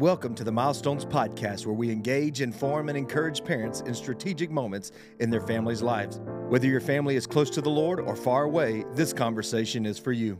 Welcome 0.00 0.34
to 0.34 0.42
the 0.42 0.50
Milestones 0.50 1.04
Podcast, 1.04 1.66
where 1.66 1.72
we 1.72 1.88
engage, 1.88 2.40
inform, 2.40 2.88
and 2.88 2.98
encourage 2.98 3.44
parents 3.44 3.80
in 3.82 3.94
strategic 3.94 4.50
moments 4.50 4.90
in 5.20 5.30
their 5.30 5.40
families' 5.40 5.82
lives. 5.82 6.18
Whether 6.48 6.66
your 6.66 6.80
family 6.80 7.14
is 7.14 7.28
close 7.28 7.48
to 7.50 7.60
the 7.60 7.70
Lord 7.70 8.00
or 8.00 8.16
far 8.16 8.42
away, 8.42 8.84
this 8.94 9.12
conversation 9.12 9.86
is 9.86 9.96
for 9.96 10.10
you. 10.10 10.36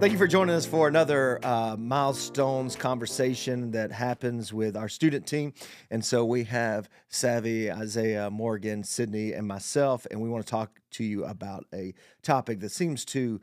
Thank 0.00 0.10
you 0.10 0.18
for 0.18 0.26
joining 0.26 0.56
us 0.56 0.66
for 0.66 0.88
another 0.88 1.38
uh, 1.44 1.76
Milestones 1.78 2.74
conversation 2.74 3.70
that 3.70 3.92
happens 3.92 4.52
with 4.52 4.76
our 4.76 4.88
student 4.88 5.24
team. 5.24 5.54
And 5.92 6.04
so 6.04 6.24
we 6.24 6.42
have 6.42 6.88
Savvy, 7.08 7.70
Isaiah, 7.70 8.28
Morgan, 8.28 8.82
Sydney, 8.82 9.34
and 9.34 9.46
myself, 9.46 10.04
and 10.10 10.20
we 10.20 10.28
want 10.28 10.44
to 10.44 10.50
talk 10.50 10.80
to 10.90 11.04
you 11.04 11.24
about 11.24 11.64
a 11.72 11.94
topic 12.22 12.58
that 12.58 12.72
seems 12.72 13.04
to 13.04 13.40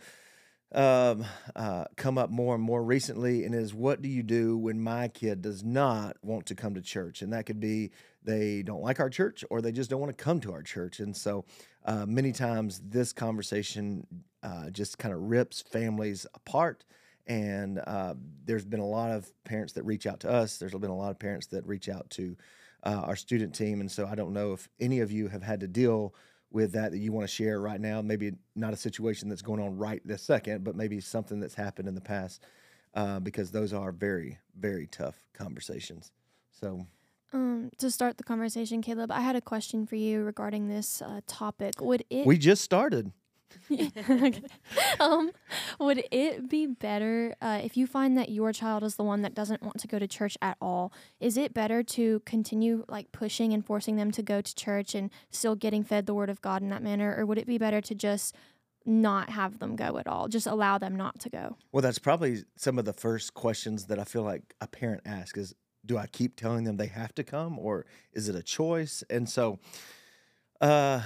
um, 0.73 1.25
uh, 1.55 1.85
come 1.97 2.17
up 2.17 2.29
more 2.29 2.55
and 2.55 2.63
more 2.63 2.83
recently, 2.83 3.43
and 3.43 3.53
is 3.53 3.73
what 3.73 4.01
do 4.01 4.07
you 4.07 4.23
do 4.23 4.57
when 4.57 4.81
my 4.81 5.09
kid 5.09 5.41
does 5.41 5.63
not 5.63 6.17
want 6.21 6.45
to 6.47 6.55
come 6.55 6.75
to 6.75 6.81
church? 6.81 7.21
And 7.21 7.33
that 7.33 7.45
could 7.45 7.59
be 7.59 7.91
they 8.23 8.61
don't 8.61 8.81
like 8.81 8.99
our 8.99 9.09
church 9.09 9.43
or 9.49 9.61
they 9.61 9.71
just 9.71 9.89
don't 9.89 9.99
want 9.99 10.15
to 10.15 10.23
come 10.23 10.39
to 10.41 10.53
our 10.53 10.61
church. 10.61 10.99
And 10.99 11.15
so 11.15 11.45
uh, 11.85 12.05
many 12.05 12.31
times 12.31 12.81
this 12.85 13.13
conversation 13.13 14.05
uh, 14.43 14.69
just 14.69 14.97
kind 14.97 15.13
of 15.13 15.21
rips 15.21 15.61
families 15.61 16.25
apart. 16.33 16.85
And 17.27 17.79
uh, 17.85 18.15
there's 18.45 18.65
been 18.65 18.79
a 18.79 18.85
lot 18.85 19.11
of 19.11 19.31
parents 19.43 19.73
that 19.73 19.83
reach 19.83 20.05
out 20.05 20.21
to 20.21 20.29
us. 20.29 20.57
There's 20.57 20.73
been 20.73 20.89
a 20.89 20.95
lot 20.95 21.11
of 21.11 21.19
parents 21.19 21.47
that 21.47 21.65
reach 21.65 21.89
out 21.89 22.09
to 22.11 22.37
uh, 22.83 23.01
our 23.05 23.15
student 23.15 23.53
team. 23.53 23.79
And 23.81 23.91
so 23.91 24.07
I 24.07 24.15
don't 24.15 24.33
know 24.33 24.53
if 24.53 24.69
any 24.79 24.99
of 24.99 25.11
you 25.11 25.27
have 25.27 25.43
had 25.43 25.59
to 25.61 25.67
deal 25.67 26.15
with 26.51 26.73
that 26.73 26.91
that 26.91 26.97
you 26.99 27.11
want 27.11 27.27
to 27.27 27.33
share 27.33 27.59
right 27.61 27.79
now. 27.79 28.01
Maybe 28.01 28.33
not 28.55 28.73
a 28.73 28.77
situation 28.77 29.29
that's 29.29 29.41
going 29.41 29.61
on 29.61 29.77
right 29.77 30.01
this 30.05 30.21
second, 30.21 30.63
but 30.63 30.75
maybe 30.75 30.99
something 30.99 31.39
that's 31.39 31.55
happened 31.55 31.87
in 31.87 31.95
the 31.95 32.01
past, 32.01 32.43
uh, 32.93 33.19
because 33.19 33.51
those 33.51 33.73
are 33.73 33.91
very, 33.91 34.37
very 34.59 34.87
tough 34.87 35.15
conversations. 35.33 36.11
So, 36.51 36.85
Um, 37.33 37.71
to 37.77 37.89
start 37.89 38.17
the 38.17 38.25
conversation, 38.25 38.81
Caleb, 38.81 39.11
I 39.11 39.21
had 39.21 39.37
a 39.37 39.41
question 39.41 39.85
for 39.85 39.95
you 39.95 40.23
regarding 40.23 40.67
this 40.67 41.01
uh, 41.01 41.21
topic. 41.27 41.79
Would 41.79 42.03
it 42.09 42.25
we 42.25 42.37
just 42.37 42.63
started. 42.63 43.11
Um, 44.99 45.31
would 45.79 46.03
it 46.11 46.47
be 46.47 46.67
better 46.67 47.35
uh, 47.41 47.59
if 47.63 47.75
you 47.75 47.87
find 47.87 48.17
that 48.17 48.29
your 48.29 48.53
child 48.53 48.83
is 48.83 48.95
the 48.95 49.03
one 49.03 49.23
that 49.23 49.33
doesn't 49.33 49.63
want 49.63 49.79
to 49.79 49.87
go 49.87 49.97
to 49.97 50.07
church 50.07 50.37
at 50.41 50.57
all? 50.61 50.93
Is 51.19 51.37
it 51.37 51.53
better 51.53 51.81
to 51.83 52.19
continue 52.25 52.85
like 52.87 53.11
pushing 53.11 53.51
and 53.51 53.65
forcing 53.65 53.95
them 53.95 54.11
to 54.11 54.21
go 54.21 54.41
to 54.41 54.55
church 54.55 54.93
and 54.93 55.09
still 55.31 55.55
getting 55.55 55.83
fed 55.83 56.05
the 56.05 56.13
word 56.13 56.29
of 56.29 56.41
God 56.41 56.61
in 56.61 56.69
that 56.69 56.83
manner, 56.83 57.15
or 57.17 57.25
would 57.25 57.37
it 57.37 57.47
be 57.47 57.57
better 57.57 57.81
to 57.81 57.95
just 57.95 58.35
not 58.85 59.29
have 59.29 59.59
them 59.59 59.75
go 59.75 59.97
at 59.97 60.07
all, 60.07 60.27
just 60.27 60.47
allow 60.47 60.77
them 60.77 60.95
not 60.95 61.19
to 61.19 61.29
go? 61.29 61.57
Well, 61.71 61.81
that's 61.81 61.99
probably 61.99 62.43
some 62.55 62.77
of 62.79 62.85
the 62.85 62.93
first 62.93 63.33
questions 63.33 63.85
that 63.85 63.99
I 63.99 64.03
feel 64.03 64.23
like 64.23 64.55
a 64.61 64.67
parent 64.67 65.01
asks 65.05 65.37
is, 65.37 65.55
do 65.85 65.97
I 65.97 66.07
keep 66.07 66.35
telling 66.35 66.63
them 66.63 66.77
they 66.77 66.87
have 66.87 67.13
to 67.15 67.23
come 67.23 67.57
or 67.57 67.85
is 68.13 68.29
it 68.29 68.35
a 68.35 68.43
choice? 68.43 69.03
And 69.09 69.27
so, 69.27 69.59
uh, 70.59 71.01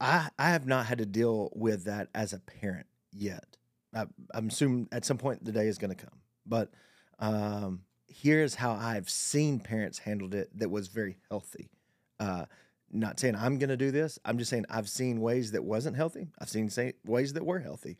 I 0.00 0.30
I 0.38 0.50
have 0.50 0.66
not 0.66 0.86
had 0.86 0.98
to 0.98 1.06
deal 1.06 1.50
with 1.54 1.84
that 1.84 2.08
as 2.14 2.32
a 2.32 2.38
parent 2.38 2.86
yet. 3.12 3.56
I, 3.94 4.06
I'm 4.34 4.48
assuming 4.48 4.88
at 4.92 5.04
some 5.04 5.18
point 5.18 5.44
the 5.44 5.52
day 5.52 5.66
is 5.66 5.78
going 5.78 5.94
to 5.94 6.04
come, 6.04 6.18
but 6.46 6.70
um, 7.18 7.82
here's 8.06 8.54
how 8.54 8.72
I've 8.72 9.08
seen 9.08 9.60
parents 9.60 9.98
handled 9.98 10.34
it 10.34 10.56
that 10.58 10.70
was 10.70 10.88
very 10.88 11.16
healthy. 11.28 11.70
Uh, 12.18 12.46
not 12.92 13.20
saying 13.20 13.36
I'm 13.36 13.58
going 13.58 13.68
to 13.68 13.76
do 13.76 13.90
this. 13.90 14.18
I'm 14.24 14.38
just 14.38 14.50
saying 14.50 14.66
I've 14.68 14.88
seen 14.88 15.20
ways 15.20 15.52
that 15.52 15.64
wasn't 15.64 15.96
healthy. 15.96 16.28
I've 16.40 16.50
seen 16.50 16.70
ways 17.04 17.32
that 17.34 17.46
were 17.46 17.60
healthy. 17.60 17.96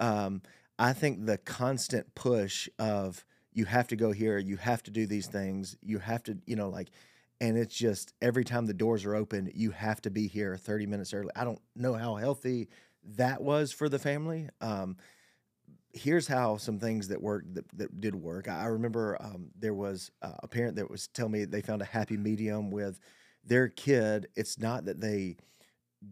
Um, 0.00 0.42
I 0.78 0.92
think 0.92 1.26
the 1.26 1.38
constant 1.38 2.14
push 2.14 2.68
of 2.78 3.24
you 3.52 3.66
have 3.66 3.86
to 3.88 3.96
go 3.96 4.12
here, 4.12 4.38
you 4.38 4.56
have 4.56 4.82
to 4.84 4.90
do 4.90 5.06
these 5.06 5.26
things, 5.26 5.76
you 5.82 5.98
have 5.98 6.22
to, 6.24 6.38
you 6.46 6.56
know, 6.56 6.68
like, 6.68 6.88
and 7.42 7.58
it's 7.58 7.74
just 7.74 8.14
every 8.22 8.44
time 8.44 8.66
the 8.66 8.72
doors 8.72 9.04
are 9.04 9.16
open, 9.16 9.50
you 9.52 9.72
have 9.72 10.00
to 10.02 10.10
be 10.10 10.28
here 10.28 10.56
30 10.56 10.86
minutes 10.86 11.12
early. 11.12 11.30
I 11.34 11.42
don't 11.42 11.60
know 11.74 11.92
how 11.92 12.14
healthy 12.14 12.68
that 13.16 13.42
was 13.42 13.72
for 13.72 13.88
the 13.88 13.98
family. 13.98 14.48
Um, 14.60 14.96
here's 15.92 16.28
how 16.28 16.56
some 16.56 16.78
things 16.78 17.08
that 17.08 17.20
worked 17.20 17.52
that, 17.56 17.64
that 17.76 18.00
did 18.00 18.14
work. 18.14 18.46
I 18.46 18.66
remember 18.66 19.16
um, 19.20 19.48
there 19.58 19.74
was 19.74 20.12
uh, 20.22 20.36
a 20.44 20.46
parent 20.46 20.76
that 20.76 20.88
was 20.88 21.08
telling 21.08 21.32
me 21.32 21.44
they 21.44 21.62
found 21.62 21.82
a 21.82 21.84
happy 21.86 22.16
medium 22.16 22.70
with 22.70 23.00
their 23.44 23.66
kid. 23.66 24.28
It's 24.36 24.56
not 24.60 24.84
that 24.84 25.00
they 25.00 25.36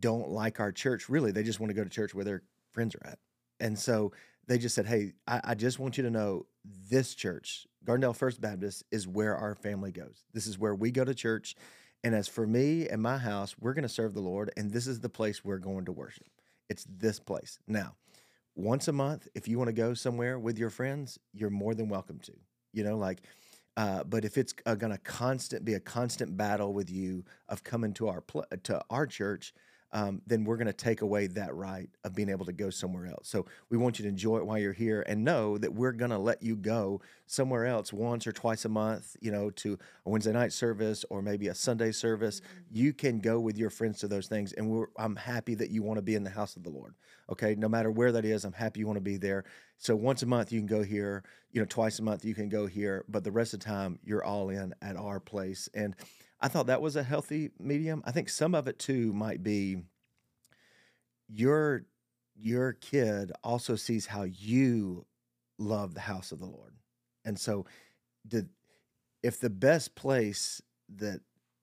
don't 0.01 0.31
like 0.31 0.59
our 0.59 0.73
church, 0.73 1.09
really. 1.09 1.31
They 1.31 1.45
just 1.45 1.61
want 1.61 1.71
to 1.71 1.75
go 1.75 1.85
to 1.85 1.91
church 1.91 2.13
where 2.13 2.25
their 2.25 2.43
friends 2.73 2.97
are 2.97 3.07
at. 3.07 3.21
And 3.61 3.79
so 3.79 4.11
they 4.49 4.59
just 4.59 4.75
said, 4.75 4.87
Hey, 4.87 5.13
I, 5.29 5.41
I 5.45 5.55
just 5.55 5.79
want 5.79 5.97
you 5.97 6.03
to 6.03 6.11
know 6.11 6.47
this 6.65 7.15
church, 7.15 7.69
Gardendale 7.85 8.17
First 8.17 8.41
Baptist, 8.41 8.85
is 8.91 9.09
where 9.09 9.37
our 9.37 9.55
family 9.55 9.93
goes. 9.93 10.25
This 10.33 10.47
is 10.47 10.59
where 10.59 10.75
we 10.75 10.91
go 10.91 11.05
to 11.05 11.15
church. 11.15 11.55
And 12.03 12.15
as 12.15 12.29
for 12.29 12.47
me 12.47 12.89
and 12.89 13.03
my 13.03 13.19
house, 13.19 13.55
we're 13.61 13.75
going 13.75 13.83
to 13.83 13.89
serve 13.89 14.15
the 14.15 14.21
Lord, 14.21 14.51
and 14.57 14.71
this 14.71 14.87
is 14.87 15.01
the 15.01 15.09
place 15.09 15.45
we're 15.45 15.59
going 15.59 15.85
to 15.85 15.93
worship. 15.93 16.29
It's 16.69 16.87
this 16.89 17.21
place. 17.21 17.59
Now, 17.67 17.95
once 18.55 18.89
a 18.89 18.93
month, 18.93 19.29
if 19.35 19.49
you 19.49 19.59
want 19.59 19.69
to 19.69 19.75
go 19.75 19.95
somewhere 19.95 20.39
with 20.39 20.59
your 20.59 20.71
friends, 20.71 21.19
you're 21.33 21.51
more 21.51 21.75
than 21.75 21.89
welcome 21.89 22.19
to. 22.21 22.33
You 22.73 22.85
know, 22.85 22.97
like, 22.97 23.23
uh, 23.77 24.05
but 24.05 24.25
if 24.25 24.39
it's 24.39 24.55
uh, 24.67 24.75
going 24.75 24.93
to 24.93 24.99
constant 24.99 25.65
be 25.65 25.75
a 25.75 25.81
constant 25.81 26.37
battle 26.37 26.73
with 26.73 26.91
you 26.91 27.25
of 27.49 27.65
coming 27.65 27.93
to 27.95 28.09
our 28.09 28.21
pl- 28.21 28.47
to 28.65 28.81
our 28.91 29.07
church, 29.07 29.53
um, 29.93 30.23
then 30.27 30.45
we're 30.45 30.57
going 30.57 30.67
to 30.67 30.73
take 30.73 31.03
away 31.03 31.27
that 31.29 31.55
right 31.55 31.89
of 32.05 32.15
being 32.15 32.29
able 32.29 32.47
to 32.47 32.53
go 32.53 32.71
somewhere 32.71 33.07
else. 33.07 33.29
So 33.29 33.47
we 33.71 33.77
want 33.77 33.99
you 33.99 34.05
to 34.05 34.09
enjoy 34.09 34.39
it 34.39 34.47
while 34.47 34.59
you're 34.59 34.73
here 34.73 35.05
and 35.07 35.25
know 35.25 35.59
that 35.59 35.75
we're 35.75 35.93
going 35.93 36.11
to 36.11 36.19
let 36.19 36.43
you 36.43 36.57
go 36.57 37.01
somewhere 37.27 37.67
else 37.67 37.93
once 37.93 38.27
or 38.27 38.33
twice 38.33 38.65
a 38.65 38.69
month, 38.69 39.17
you 39.21 39.33
know, 39.33 39.51
to 39.51 39.79
a 40.07 40.11
Wednesday 40.11 40.33
night 40.33 40.53
service 40.53 41.05
or 41.11 41.23
maybe 41.23 41.49
a 41.49 41.55
Sunday 41.55 41.91
service. 41.93 42.41
You 42.71 42.93
can 42.93 43.19
go 43.19 43.41
with 43.41 43.59
your 43.59 43.71
friends 43.71 43.99
to 44.01 44.09
those 44.09 44.29
things. 44.29 44.53
And 44.53 44.71
we're, 44.71 44.87
I'm 44.97 45.17
happy 45.17 45.55
that 45.57 45.71
you 45.71 45.83
want 45.83 45.99
to 45.99 46.03
be 46.03 46.15
in 46.15 46.23
the 46.23 46.31
house 46.31 46.57
of 46.57 46.63
the 46.63 46.71
Lord. 46.71 46.95
Okay. 47.31 47.55
No 47.57 47.69
matter 47.69 47.91
where 47.91 48.13
that 48.13 48.25
is, 48.25 48.45
I'm 48.45 48.53
happy 48.53 48.81
you 48.81 48.87
want 48.87 48.97
to 48.97 49.03
be 49.03 49.17
there. 49.17 49.45
So 49.79 49.97
once 49.97 50.23
a 50.23 50.27
month, 50.27 50.53
you 50.53 50.61
can 50.61 50.67
go 50.67 50.83
here, 50.83 51.25
you 51.53 51.61
know, 51.61 51.67
twice 51.67 51.99
a 51.99 52.03
month, 52.03 52.25
you 52.25 52.35
can 52.35 52.49
go 52.49 52.67
here. 52.67 53.05
But 53.09 53.25
the 53.25 53.33
rest 53.33 53.55
of 53.55 53.61
the 53.61 53.67
time, 53.67 53.99
you're 54.05 54.23
all 54.25 54.51
in 54.51 54.75
at 54.83 54.97
our 54.97 55.19
place. 55.21 55.69
And 55.75 55.97
I 56.41 56.49
thought 56.49 56.67
that 56.67 56.81
was 56.81 56.97
a 56.97 57.03
healthy 57.03 57.51
medium. 57.59 58.03
I 58.07 58.13
think 58.13 58.29
some 58.29 58.55
of 58.55 58.67
it 58.67 58.79
too 58.79 59.13
might 59.13 59.43
be 59.43 59.83
your 61.29 61.85
your 62.35 62.73
kid 62.73 63.33
also 63.45 63.77
sees 63.77 64.07
how 64.07 64.23
you 64.23 65.05
love 65.59 65.95
the 65.95 66.01
house 66.01 66.33
of 66.33 66.39
the 66.39 66.47
Lord. 66.47 66.75
And 67.25 67.39
so 67.39 67.67
the 68.25 68.49
if 69.23 69.39
the 69.41 69.51
best 69.51 69.95
place 69.95 70.63
that 70.97 71.21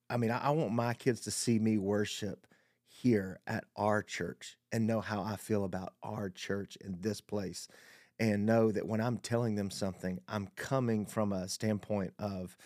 I 0.08 0.16
mean, 0.16 0.30
I, 0.30 0.38
I 0.38 0.50
want 0.50 0.72
my 0.72 0.94
kids 0.94 1.20
to 1.22 1.30
see 1.30 1.58
me 1.58 1.76
worship 1.76 2.46
here 2.86 3.40
at 3.46 3.64
our 3.76 4.02
church 4.02 4.56
and 4.72 4.86
know 4.86 5.00
how 5.00 5.22
I 5.22 5.36
feel 5.36 5.64
about 5.64 5.94
our 6.02 6.30
church 6.30 6.76
in 6.80 6.98
this 7.00 7.20
place 7.20 7.68
and 8.18 8.46
know 8.46 8.72
that 8.72 8.86
when 8.86 9.00
I'm 9.00 9.18
telling 9.18 9.54
them 9.54 9.70
something, 9.70 10.20
I'm 10.28 10.48
coming 10.56 11.06
from 11.06 11.32
a 11.32 11.48
standpoint 11.48 12.14
of 12.18 12.56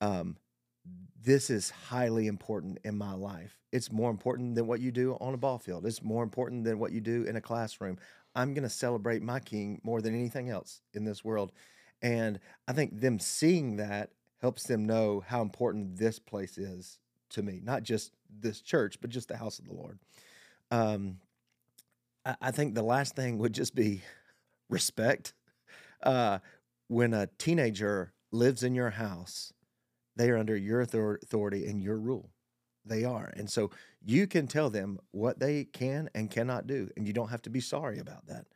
um, 0.00 0.36
this 1.22 1.50
is 1.50 1.70
highly 1.70 2.26
important 2.26 2.78
in 2.84 2.96
my 2.96 3.12
life. 3.12 3.58
It's 3.72 3.92
more 3.92 4.10
important 4.10 4.54
than 4.54 4.66
what 4.66 4.80
you 4.80 4.90
do 4.90 5.16
on 5.20 5.34
a 5.34 5.36
ball 5.36 5.58
field. 5.58 5.84
It's 5.84 6.02
more 6.02 6.22
important 6.22 6.64
than 6.64 6.78
what 6.78 6.92
you 6.92 7.00
do 7.00 7.24
in 7.24 7.36
a 7.36 7.40
classroom. 7.40 7.98
I'm 8.34 8.54
going 8.54 8.62
to 8.62 8.70
celebrate 8.70 9.22
my 9.22 9.40
king 9.40 9.80
more 9.82 10.00
than 10.00 10.14
anything 10.14 10.48
else 10.48 10.80
in 10.94 11.04
this 11.04 11.24
world. 11.24 11.52
And 12.00 12.38
I 12.66 12.72
think 12.72 13.00
them 13.00 13.18
seeing 13.18 13.76
that 13.76 14.10
helps 14.40 14.64
them 14.64 14.86
know 14.86 15.22
how 15.26 15.42
important 15.42 15.96
this 15.96 16.18
place 16.18 16.56
is 16.56 16.98
to 17.30 17.42
me, 17.42 17.60
not 17.62 17.82
just 17.82 18.12
this 18.30 18.60
church, 18.60 19.00
but 19.00 19.10
just 19.10 19.28
the 19.28 19.36
house 19.36 19.58
of 19.58 19.66
the 19.66 19.74
Lord. 19.74 19.98
Um, 20.70 21.18
I, 22.40 22.50
think 22.50 22.74
the 22.74 22.82
last 22.82 23.16
thing 23.16 23.38
would 23.38 23.52
just 23.52 23.74
be 23.74 24.02
respect. 24.70 25.34
Uh, 26.02 26.38
when 26.88 27.12
a 27.12 27.26
teenager 27.38 28.12
lives 28.30 28.62
in 28.62 28.74
your 28.74 28.90
house, 28.90 29.52
they 30.18 30.28
are 30.30 30.36
under 30.36 30.56
your 30.56 30.80
authority 30.80 31.66
and 31.66 31.80
your 31.80 31.96
rule. 31.96 32.30
They 32.84 33.04
are. 33.04 33.32
And 33.36 33.48
so 33.50 33.70
you 34.04 34.26
can 34.26 34.46
tell 34.46 34.68
them 34.68 34.98
what 35.12 35.38
they 35.38 35.64
can 35.64 36.10
and 36.14 36.30
cannot 36.30 36.66
do, 36.66 36.90
and 36.96 37.06
you 37.06 37.12
don't 37.12 37.28
have 37.28 37.42
to 37.42 37.50
be 37.50 37.60
sorry 37.60 37.98
about 37.98 38.26
that. 38.26 38.46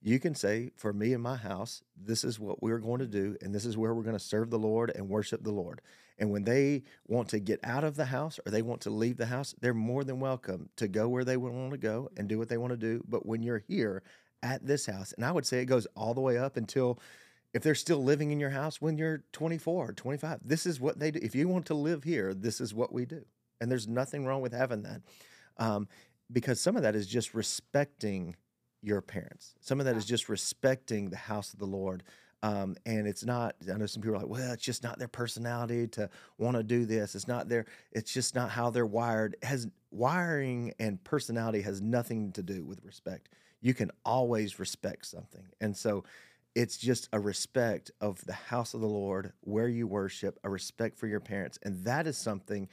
You 0.00 0.20
can 0.20 0.34
say, 0.36 0.70
for 0.76 0.92
me 0.92 1.12
and 1.12 1.22
my 1.22 1.36
house, 1.36 1.82
this 1.96 2.22
is 2.22 2.38
what 2.38 2.62
we're 2.62 2.78
going 2.78 3.00
to 3.00 3.06
do, 3.06 3.36
and 3.42 3.52
this 3.52 3.64
is 3.64 3.76
where 3.76 3.92
we're 3.92 4.04
going 4.04 4.16
to 4.16 4.24
serve 4.24 4.50
the 4.50 4.58
Lord 4.58 4.92
and 4.94 5.08
worship 5.08 5.42
the 5.42 5.50
Lord. 5.50 5.80
And 6.20 6.30
when 6.30 6.44
they 6.44 6.84
want 7.06 7.28
to 7.30 7.40
get 7.40 7.60
out 7.64 7.82
of 7.82 7.96
the 7.96 8.04
house 8.04 8.38
or 8.46 8.50
they 8.50 8.62
want 8.62 8.80
to 8.82 8.90
leave 8.90 9.16
the 9.16 9.26
house, 9.26 9.54
they're 9.60 9.74
more 9.74 10.04
than 10.04 10.20
welcome 10.20 10.68
to 10.76 10.86
go 10.86 11.08
where 11.08 11.24
they 11.24 11.36
want 11.36 11.72
to 11.72 11.78
go 11.78 12.10
and 12.16 12.28
do 12.28 12.38
what 12.38 12.48
they 12.48 12.58
want 12.58 12.72
to 12.72 12.76
do. 12.76 13.02
But 13.08 13.26
when 13.26 13.42
you're 13.42 13.64
here 13.66 14.02
at 14.42 14.64
this 14.64 14.86
house, 14.86 15.12
and 15.12 15.24
I 15.24 15.32
would 15.32 15.46
say 15.46 15.60
it 15.60 15.66
goes 15.66 15.86
all 15.96 16.14
the 16.14 16.20
way 16.20 16.38
up 16.38 16.56
until 16.56 17.00
if 17.54 17.62
they're 17.62 17.74
still 17.74 18.02
living 18.02 18.30
in 18.30 18.40
your 18.40 18.50
house 18.50 18.80
when 18.80 18.98
you're 18.98 19.22
24 19.32 19.88
or 19.88 19.92
25, 19.92 20.40
this 20.44 20.66
is 20.66 20.80
what 20.80 20.98
they 20.98 21.10
do. 21.10 21.20
If 21.22 21.34
you 21.34 21.48
want 21.48 21.66
to 21.66 21.74
live 21.74 22.04
here, 22.04 22.34
this 22.34 22.60
is 22.60 22.74
what 22.74 22.92
we 22.92 23.04
do. 23.04 23.24
And 23.60 23.70
there's 23.70 23.88
nothing 23.88 24.24
wrong 24.26 24.40
with 24.40 24.52
having 24.52 24.82
that. 24.82 25.00
Um, 25.56 25.88
because 26.30 26.60
some 26.60 26.76
of 26.76 26.82
that 26.82 26.94
is 26.94 27.06
just 27.06 27.34
respecting 27.34 28.36
your 28.82 29.00
parents. 29.00 29.54
Some 29.60 29.80
of 29.80 29.86
that 29.86 29.96
is 29.96 30.04
just 30.04 30.28
respecting 30.28 31.10
the 31.10 31.16
house 31.16 31.52
of 31.52 31.58
the 31.58 31.66
Lord. 31.66 32.04
Um, 32.42 32.76
and 32.86 33.08
it's 33.08 33.24
not. 33.24 33.56
I 33.72 33.76
know 33.76 33.86
some 33.86 34.00
people 34.00 34.16
are 34.16 34.20
like, 34.20 34.28
well, 34.28 34.52
it's 34.52 34.62
just 34.62 34.84
not 34.84 34.98
their 34.98 35.08
personality 35.08 35.88
to 35.88 36.08
want 36.36 36.56
to 36.56 36.62
do 36.62 36.84
this. 36.84 37.14
It's 37.14 37.26
not 37.26 37.48
their. 37.48 37.66
It's 37.90 38.12
just 38.12 38.34
not 38.34 38.50
how 38.50 38.70
they're 38.70 38.86
wired. 38.86 39.36
It 39.42 39.46
has 39.46 39.66
wiring 39.90 40.72
and 40.78 41.02
personality 41.02 41.62
has 41.62 41.80
nothing 41.80 42.30
to 42.32 42.42
do 42.42 42.64
with 42.64 42.84
respect. 42.84 43.30
You 43.60 43.74
can 43.74 43.90
always 44.04 44.60
respect 44.60 45.06
something, 45.06 45.44
and 45.60 45.76
so 45.76 46.04
it's 46.58 46.76
just 46.76 47.08
a 47.12 47.20
respect 47.20 47.92
of 48.00 48.24
the 48.24 48.32
house 48.32 48.74
of 48.74 48.80
the 48.80 48.88
Lord, 48.88 49.32
where 49.42 49.68
you 49.68 49.86
worship, 49.86 50.40
a 50.42 50.50
respect 50.50 50.98
for 50.98 51.06
your 51.06 51.20
parents, 51.20 51.56
and 51.62 51.84
that 51.84 52.08
is 52.08 52.18
something 52.18 52.68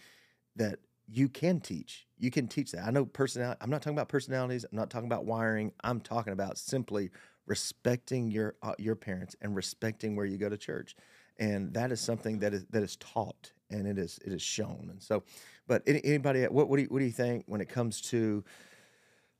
that 0.56 0.80
you 1.08 1.30
can 1.30 1.60
teach. 1.60 2.08
You 2.18 2.32
can 2.32 2.48
teach 2.48 2.72
that. 2.72 2.84
I 2.84 2.90
know 2.90 3.06
personality. 3.06 3.60
I'm 3.62 3.70
not 3.70 3.84
talking 3.84 3.96
about 3.96 4.10
personalities. 4.10 4.64
I'm 4.64 4.76
not 4.76 4.90
talking 4.90 5.06
about 5.06 5.26
wiring. 5.26 5.72
I'm 5.84 6.02
talking 6.02 6.34
about 6.34 6.58
simply 6.58 7.12
respecting 7.46 8.32
your 8.32 8.56
uh, 8.64 8.74
your 8.80 8.96
parents 8.96 9.36
and 9.40 9.56
respecting 9.56 10.16
where 10.16 10.26
you 10.26 10.40
go 10.40 10.50
to 10.50 10.58
church, 10.58 10.96
and 11.38 11.72
that 11.76 11.92
is 11.92 12.02
something 12.02 12.40
that 12.40 12.56
is 12.56 12.66
that 12.72 12.82
is 12.82 12.96
taught 12.96 13.52
and 13.70 13.86
it 13.86 14.00
is 14.00 14.20
it 14.26 14.34
is 14.34 14.42
shown. 14.42 14.88
And 14.90 15.00
so, 15.00 15.22
but 15.68 15.84
any, 15.86 16.04
anybody, 16.04 16.42
what 16.46 16.70
what 16.70 16.78
do 16.78 16.82
you, 16.82 16.88
what 16.90 16.98
do 16.98 17.06
you 17.06 17.12
think 17.12 17.44
when 17.46 17.62
it 17.62 17.70
comes 17.70 18.02
to, 18.02 18.44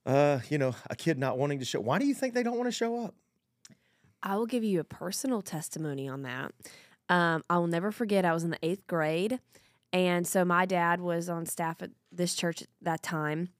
uh, 0.06 0.38
you 0.48 0.58
know, 0.58 0.76
a 0.88 0.94
kid 0.94 1.18
not 1.18 1.36
wanting 1.36 1.58
to 1.58 1.64
show? 1.64 1.80
Why 1.80 1.98
do 1.98 2.06
you 2.06 2.14
think 2.14 2.34
they 2.34 2.44
don't 2.44 2.56
want 2.56 2.68
to 2.68 2.72
show 2.72 3.02
up? 3.04 3.16
I 4.22 4.36
will 4.36 4.46
give 4.46 4.64
you 4.64 4.80
a 4.80 4.84
personal 4.84 5.42
testimony 5.42 6.08
on 6.08 6.22
that. 6.22 6.52
Um, 7.08 7.42
I 7.48 7.58
will 7.58 7.68
never 7.68 7.92
forget. 7.92 8.24
I 8.24 8.32
was 8.32 8.44
in 8.44 8.50
the 8.50 8.58
eighth 8.62 8.86
grade, 8.86 9.40
and 9.92 10.26
so 10.26 10.44
my 10.44 10.66
dad 10.66 11.00
was 11.00 11.28
on 11.28 11.46
staff 11.46 11.82
at 11.82 11.90
this 12.10 12.34
church 12.34 12.62
at 12.62 12.68
that 12.82 13.02
time, 13.02 13.50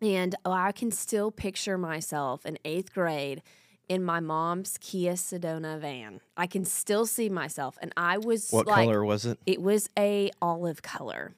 and 0.00 0.34
I 0.44 0.72
can 0.72 0.90
still 0.90 1.30
picture 1.30 1.78
myself 1.78 2.46
in 2.46 2.58
eighth 2.64 2.94
grade 2.94 3.42
in 3.88 4.02
my 4.04 4.20
mom's 4.20 4.78
Kia 4.80 5.14
Sedona 5.14 5.78
van. 5.80 6.20
I 6.36 6.46
can 6.46 6.64
still 6.64 7.06
see 7.06 7.28
myself, 7.28 7.76
and 7.80 7.92
I 7.96 8.18
was 8.18 8.50
What 8.50 8.66
like, 8.66 8.86
color 8.86 9.04
was 9.04 9.26
it? 9.26 9.38
It 9.46 9.60
was 9.60 9.88
a 9.98 10.30
olive 10.40 10.82
color. 10.82 11.34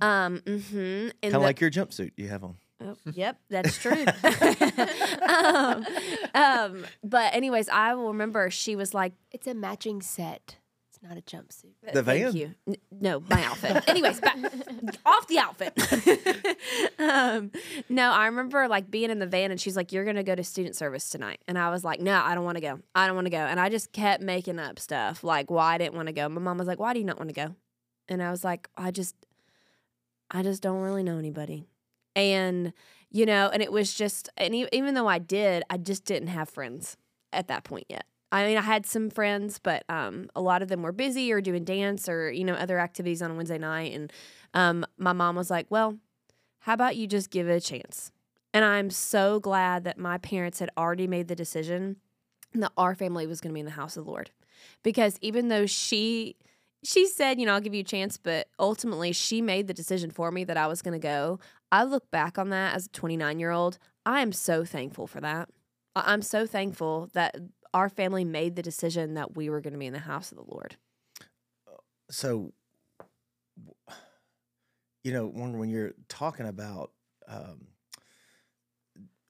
Um, 0.00 0.40
mm-hmm. 0.40 1.08
Kind 1.22 1.34
of 1.34 1.42
like 1.42 1.60
your 1.60 1.70
jumpsuit 1.70 2.12
you 2.16 2.28
have 2.28 2.44
on. 2.44 2.56
Oh, 2.80 2.96
yep, 3.12 3.38
that's 3.48 3.78
true. 3.78 4.04
um, 5.28 5.86
um, 6.34 6.84
but 7.02 7.34
anyways, 7.34 7.68
I 7.68 7.94
will 7.94 8.08
remember 8.08 8.50
she 8.50 8.76
was 8.76 8.92
like, 8.94 9.14
It's 9.32 9.46
a 9.46 9.54
matching 9.54 10.02
set. 10.02 10.56
It's 10.90 11.02
not 11.02 11.18
a 11.18 11.20
jumpsuit. 11.20 11.92
The 11.92 12.02
Thank 12.02 12.24
van? 12.24 12.36
you. 12.36 12.54
N- 12.66 12.76
no, 12.90 13.20
my 13.28 13.42
outfit. 13.44 13.86
Anyways, 13.86 14.18
back, 14.20 14.36
off 15.06 15.26
the 15.26 15.38
outfit. 15.38 15.78
um, 16.98 17.50
no, 17.90 18.10
I 18.10 18.26
remember 18.26 18.66
like 18.68 18.90
being 18.90 19.10
in 19.10 19.18
the 19.18 19.26
van 19.26 19.50
and 19.50 19.60
she's 19.60 19.76
like, 19.76 19.92
"You're 19.92 20.04
gonna 20.06 20.22
go 20.22 20.34
to 20.34 20.42
student 20.44 20.74
service 20.74 21.10
tonight," 21.10 21.40
and 21.46 21.58
I 21.58 21.68
was 21.70 21.84
like, 21.84 22.00
"No, 22.00 22.18
I 22.22 22.34
don't 22.34 22.44
want 22.44 22.56
to 22.56 22.62
go. 22.62 22.80
I 22.94 23.06
don't 23.06 23.14
want 23.14 23.26
to 23.26 23.30
go." 23.30 23.36
And 23.38 23.60
I 23.60 23.68
just 23.68 23.92
kept 23.92 24.22
making 24.22 24.58
up 24.58 24.78
stuff 24.78 25.22
like 25.22 25.50
why 25.50 25.74
I 25.74 25.78
didn't 25.78 25.94
want 25.96 26.06
to 26.08 26.12
go. 26.14 26.28
My 26.30 26.40
mom 26.40 26.56
was 26.58 26.66
like, 26.66 26.78
"Why 26.78 26.92
do 26.94 26.98
you 26.98 27.04
not 27.04 27.18
want 27.18 27.28
to 27.28 27.34
go?" 27.34 27.54
And 28.08 28.22
I 28.22 28.30
was 28.30 28.42
like, 28.42 28.68
"I 28.76 28.90
just, 28.90 29.14
I 30.30 30.42
just 30.42 30.62
don't 30.62 30.80
really 30.80 31.02
know 31.02 31.18
anybody." 31.18 31.66
And 32.16 32.72
you 33.10 33.24
know, 33.24 33.48
and 33.52 33.62
it 33.62 33.70
was 33.70 33.94
just, 33.94 34.28
and 34.36 34.54
even 34.54 34.94
though 34.94 35.06
I 35.06 35.18
did, 35.18 35.62
I 35.70 35.76
just 35.76 36.04
didn't 36.04 36.28
have 36.28 36.48
friends 36.48 36.96
at 37.32 37.46
that 37.48 37.62
point 37.62 37.86
yet. 37.88 38.04
I 38.32 38.44
mean, 38.46 38.58
I 38.58 38.62
had 38.62 38.84
some 38.84 39.08
friends, 39.08 39.60
but 39.60 39.84
um, 39.88 40.28
a 40.34 40.40
lot 40.40 40.60
of 40.60 40.68
them 40.68 40.82
were 40.82 40.92
busy 40.92 41.32
or 41.32 41.40
doing 41.40 41.64
dance 41.64 42.08
or 42.08 42.30
you 42.30 42.44
know 42.44 42.54
other 42.54 42.78
activities 42.78 43.22
on 43.22 43.36
Wednesday 43.36 43.58
night. 43.58 43.94
And 43.94 44.12
um, 44.52 44.84
my 44.98 45.12
mom 45.12 45.36
was 45.36 45.50
like, 45.50 45.66
"Well, 45.70 45.98
how 46.60 46.74
about 46.74 46.96
you 46.96 47.06
just 47.06 47.30
give 47.30 47.48
it 47.48 47.54
a 47.54 47.60
chance?" 47.60 48.10
And 48.52 48.64
I'm 48.64 48.90
so 48.90 49.38
glad 49.38 49.84
that 49.84 49.98
my 49.98 50.18
parents 50.18 50.58
had 50.58 50.70
already 50.76 51.06
made 51.06 51.28
the 51.28 51.36
decision 51.36 51.96
that 52.54 52.72
our 52.76 52.94
family 52.94 53.26
was 53.26 53.40
going 53.40 53.50
to 53.50 53.54
be 53.54 53.60
in 53.60 53.66
the 53.66 53.72
house 53.72 53.96
of 53.96 54.04
the 54.04 54.10
Lord, 54.10 54.30
because 54.82 55.18
even 55.20 55.48
though 55.48 55.66
she 55.66 56.36
she 56.86 57.06
said, 57.08 57.40
you 57.40 57.46
know, 57.46 57.54
I'll 57.54 57.60
give 57.60 57.74
you 57.74 57.80
a 57.80 57.84
chance, 57.84 58.16
but 58.16 58.48
ultimately 58.60 59.12
she 59.12 59.42
made 59.42 59.66
the 59.66 59.74
decision 59.74 60.10
for 60.10 60.30
me 60.30 60.44
that 60.44 60.56
I 60.56 60.68
was 60.68 60.82
going 60.82 60.92
to 60.92 61.04
go. 61.04 61.40
I 61.72 61.82
look 61.82 62.10
back 62.12 62.38
on 62.38 62.50
that 62.50 62.76
as 62.76 62.86
a 62.86 62.90
29 62.90 63.40
year 63.40 63.50
old. 63.50 63.78
I 64.04 64.20
am 64.20 64.32
so 64.32 64.64
thankful 64.64 65.08
for 65.08 65.20
that. 65.20 65.48
I'm 65.96 66.22
so 66.22 66.46
thankful 66.46 67.10
that 67.12 67.36
our 67.74 67.88
family 67.88 68.24
made 68.24 68.54
the 68.54 68.62
decision 68.62 69.14
that 69.14 69.36
we 69.36 69.50
were 69.50 69.60
going 69.60 69.72
to 69.72 69.78
be 69.78 69.86
in 69.86 69.92
the 69.92 69.98
house 69.98 70.30
of 70.30 70.38
the 70.38 70.44
Lord. 70.46 70.76
so 72.08 72.52
you 75.02 75.12
know 75.12 75.26
when 75.26 75.58
when 75.58 75.68
you're 75.68 75.92
talking 76.08 76.46
about 76.46 76.92
um, 77.26 77.66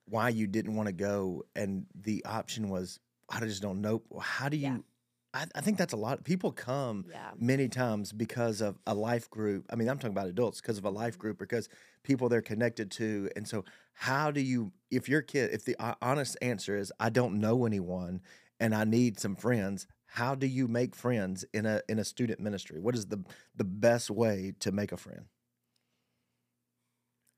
why 0.05 0.29
you 0.29 0.45
didn't 0.45 0.75
want 0.75 0.87
to 0.87 0.93
go 0.93 1.43
and 1.55 1.87
the 1.95 2.23
option 2.25 2.69
was 2.69 2.99
I 3.29 3.39
just 3.39 3.61
don't 3.61 3.81
know 3.81 4.03
how 4.21 4.47
do 4.47 4.57
you 4.57 4.67
Yeah. 4.67 4.77
I, 5.37 5.45
I 5.55 5.61
think 5.61 5.77
that's 5.77 5.93
a 5.93 5.97
lot 5.97 6.23
people 6.23 6.51
come 6.51 7.05
Yeah. 7.09 7.31
many 7.37 7.67
times 7.67 8.11
because 8.11 8.61
of 8.61 8.77
a 8.87 8.93
life 8.93 9.29
group 9.29 9.65
I 9.69 9.75
mean 9.75 9.87
I'm 9.87 9.97
talking 9.97 10.11
about 10.11 10.27
adults 10.27 10.59
because 10.61 10.77
of 10.77 10.85
a 10.85 10.89
life 10.89 11.17
group 11.17 11.37
because 11.37 11.69
people 12.03 12.27
they're 12.29 12.41
connected 12.41 12.89
to 12.91 13.29
and 13.35 13.47
so 13.47 13.63
how 13.93 14.31
do 14.31 14.41
you 14.41 14.71
if 14.91 15.07
your 15.07 15.21
kid 15.21 15.53
if 15.53 15.63
the 15.65 15.75
uh, 15.79 15.95
honest 16.01 16.37
answer 16.41 16.75
is 16.75 16.91
I 16.99 17.09
don't 17.09 17.39
know 17.39 17.65
anyone 17.65 18.21
and 18.59 18.73
I 18.73 18.83
need 18.83 19.19
some 19.19 19.35
friends 19.35 19.87
how 20.07 20.33
do 20.35 20.47
you 20.47 20.67
make 20.67 20.95
friends 20.95 21.45
in 21.53 21.65
a 21.65 21.81
in 21.87 21.99
a 21.99 22.03
student 22.03 22.39
ministry 22.39 22.79
what 22.79 22.95
is 22.95 23.07
the 23.07 23.23
the 23.55 23.63
best 23.63 24.09
way 24.09 24.53
to 24.61 24.71
make 24.71 24.91
a 24.91 24.97
friend 24.97 25.25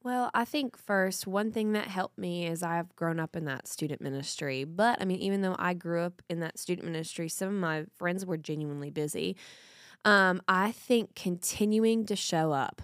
Well, 0.02 0.32
I 0.34 0.46
think 0.46 0.78
first, 0.78 1.28
one 1.28 1.52
thing 1.52 1.74
that 1.74 1.88
helped 1.88 2.18
me 2.18 2.48
is 2.48 2.64
I've 2.64 2.96
grown 2.96 3.20
up 3.20 3.36
in 3.36 3.46
that 3.46 3.68
student 3.68 4.02
ministry. 4.02 4.64
But 4.64 5.02
I 5.02 5.06
mean, 5.06 5.20
even 5.20 5.42
though 5.42 5.58
I 5.60 5.74
grew 5.74 6.02
up 6.02 6.22
in 6.30 6.40
that 6.40 6.58
student 6.58 6.86
ministry, 6.88 7.28
some 7.28 7.50
of 7.50 7.56
my 7.56 7.86
friends 7.98 8.26
were 8.26 8.38
genuinely 8.38 8.92
busy. 8.92 9.36
Um, 10.06 10.42
I 10.48 10.72
think 10.72 11.16
continuing 11.16 12.06
to 12.06 12.16
show 12.16 12.54
up, 12.54 12.82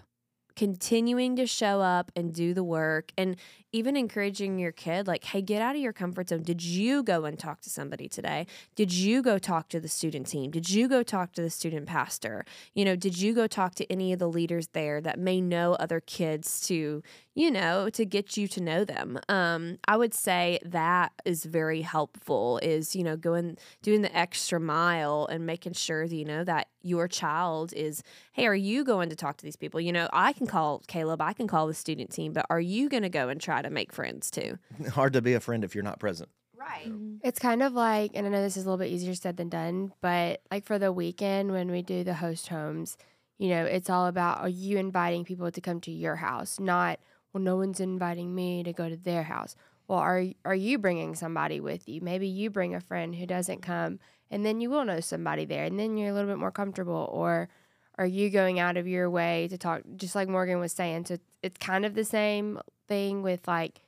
continuing 0.55 1.35
to 1.35 1.45
show 1.45 1.81
up 1.81 2.11
and 2.15 2.33
do 2.33 2.53
the 2.53 2.63
work, 2.63 3.11
and 3.17 3.35
even 3.75 3.97
encouraging 3.97 4.57
your 4.57 4.71
kid, 4.71 5.05
like, 5.05 5.25
hey, 5.25 5.41
get 5.41 5.61
out 5.61 5.75
of 5.75 5.81
your 5.81 5.91
comfort 5.91 6.29
zone. 6.29 6.43
Did 6.43 6.63
you 6.63 7.03
go 7.03 7.25
and 7.25 7.37
talk 7.37 7.59
to 7.61 7.69
somebody 7.69 8.07
today? 8.07 8.47
Did 8.75 8.93
you 8.93 9.21
go 9.21 9.37
talk 9.37 9.67
to 9.69 9.81
the 9.81 9.89
student 9.89 10.27
team? 10.27 10.49
Did 10.49 10.69
you 10.69 10.87
go 10.87 11.03
talk 11.03 11.33
to 11.33 11.41
the 11.41 11.49
student 11.49 11.85
pastor? 11.85 12.45
You 12.73 12.85
know, 12.85 12.95
did 12.95 13.19
you 13.19 13.33
go 13.33 13.47
talk 13.47 13.75
to 13.75 13.91
any 13.91 14.13
of 14.13 14.19
the 14.19 14.29
leaders 14.29 14.69
there 14.69 15.01
that 15.01 15.19
may 15.19 15.41
know 15.41 15.73
other 15.73 15.99
kids 15.99 16.65
to, 16.67 17.03
you 17.33 17.51
know, 17.51 17.89
to 17.89 18.05
get 18.05 18.37
you 18.37 18.47
to 18.47 18.61
know 18.61 18.85
them? 18.85 19.19
Um, 19.27 19.77
I 19.89 19.97
would 19.97 20.13
say 20.13 20.59
that 20.63 21.11
is 21.25 21.43
very 21.43 21.81
helpful. 21.81 22.59
Is 22.63 22.95
you 22.95 23.03
know 23.03 23.17
going 23.17 23.57
doing 23.81 24.03
the 24.03 24.17
extra 24.17 24.59
mile 24.59 25.27
and 25.29 25.45
making 25.45 25.73
sure 25.73 26.07
that 26.07 26.15
you 26.15 26.23
know 26.23 26.45
that 26.45 26.69
your 26.81 27.09
child 27.09 27.73
is. 27.73 28.03
Hey, 28.31 28.47
are 28.47 28.55
you 28.55 28.85
going 28.85 29.09
to 29.09 29.15
talk 29.15 29.35
to 29.37 29.43
these 29.43 29.55
people? 29.57 29.81
You 29.81 29.91
know, 29.91 30.07
I 30.13 30.31
can 30.31 30.44
call 30.47 30.83
Caleb. 30.87 31.21
I 31.21 31.33
can 31.33 31.47
call 31.47 31.67
the 31.67 31.73
student 31.73 32.11
team, 32.11 32.33
but 32.33 32.45
are 32.49 32.59
you 32.59 32.89
going 32.89 33.03
to 33.03 33.09
go 33.09 33.29
and 33.29 33.39
try 33.39 33.61
to 33.61 33.69
make 33.69 33.91
friends 33.91 34.29
too? 34.29 34.57
hard 34.91 35.13
to 35.13 35.21
be 35.21 35.33
a 35.33 35.39
friend 35.39 35.63
if 35.63 35.75
you're 35.75 35.83
not 35.83 35.99
present 35.99 36.29
Right. 36.57 36.87
Mm-hmm. 36.87 37.17
It's 37.23 37.39
kind 37.39 37.61
of 37.61 37.73
like, 37.73 38.11
and 38.15 38.25
I 38.25 38.29
know 38.29 38.41
this 38.41 38.57
is 38.57 38.65
a 38.65 38.69
little 38.69 38.83
bit 38.83 38.91
easier 38.91 39.13
said 39.13 39.37
than 39.37 39.49
done, 39.49 39.93
but 40.01 40.41
like 40.51 40.65
for 40.65 40.79
the 40.79 40.91
weekend 40.91 41.51
when 41.51 41.69
we 41.69 41.81
do 41.81 42.03
the 42.03 42.15
host 42.15 42.47
homes, 42.47 42.97
you 43.37 43.49
know, 43.49 43.65
it's 43.65 43.89
all 43.89 44.07
about 44.07 44.39
are 44.39 44.49
you 44.49 44.77
inviting 44.77 45.25
people 45.25 45.51
to 45.51 45.61
come 45.61 45.81
to 45.81 45.91
your 45.91 46.15
house, 46.15 46.59
not 46.59 46.99
well, 47.33 47.43
no 47.43 47.57
one's 47.57 47.81
inviting 47.81 48.33
me 48.33 48.63
to 48.63 48.71
go 48.71 48.87
to 48.87 48.95
their 48.95 49.23
house. 49.23 49.55
Well, 49.87 49.99
are 49.99 50.25
are 50.45 50.55
you 50.55 50.77
bringing 50.77 51.15
somebody 51.15 51.59
with 51.59 51.87
you? 51.87 52.01
Maybe 52.01 52.27
you 52.27 52.49
bring 52.49 52.73
a 52.73 52.79
friend 52.79 53.13
who 53.13 53.25
doesn't 53.25 53.61
come, 53.61 53.99
and 54.31 54.45
then 54.45 54.61
you 54.61 54.69
will 54.69 54.85
know 54.85 55.01
somebody 55.01 55.45
there, 55.45 55.65
and 55.65 55.77
then 55.77 55.97
you're 55.97 56.09
a 56.09 56.13
little 56.13 56.29
bit 56.29 56.39
more 56.39 56.51
comfortable. 56.51 57.09
Or 57.11 57.49
are 57.97 58.05
you 58.05 58.29
going 58.29 58.59
out 58.59 58.77
of 58.77 58.87
your 58.87 59.09
way 59.09 59.47
to 59.49 59.57
talk? 59.57 59.81
Just 59.95 60.15
like 60.15 60.27
Morgan 60.27 60.59
was 60.59 60.73
saying, 60.73 61.05
so 61.05 61.17
it's 61.41 61.57
kind 61.57 61.85
of 61.85 61.95
the 61.95 62.03
same 62.03 62.59
thing 62.87 63.21
with 63.21 63.47
like 63.47 63.81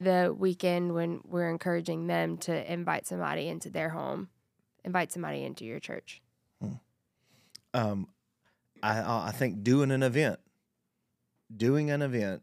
the 0.00 0.34
weekend 0.36 0.94
when 0.94 1.20
we're 1.24 1.50
encouraging 1.50 2.06
them 2.06 2.36
to 2.38 2.72
invite 2.72 3.06
somebody 3.06 3.48
into 3.48 3.70
their 3.70 3.90
home, 3.90 4.28
invite 4.84 5.12
somebody 5.12 5.42
into 5.42 5.64
your 5.64 5.80
church. 5.80 6.22
um, 7.72 8.08
I 8.82 9.28
I 9.28 9.32
think 9.32 9.62
doing 9.62 9.90
an 9.90 10.02
event, 10.02 10.38
doing 11.54 11.90
an 11.90 12.02
event 12.02 12.42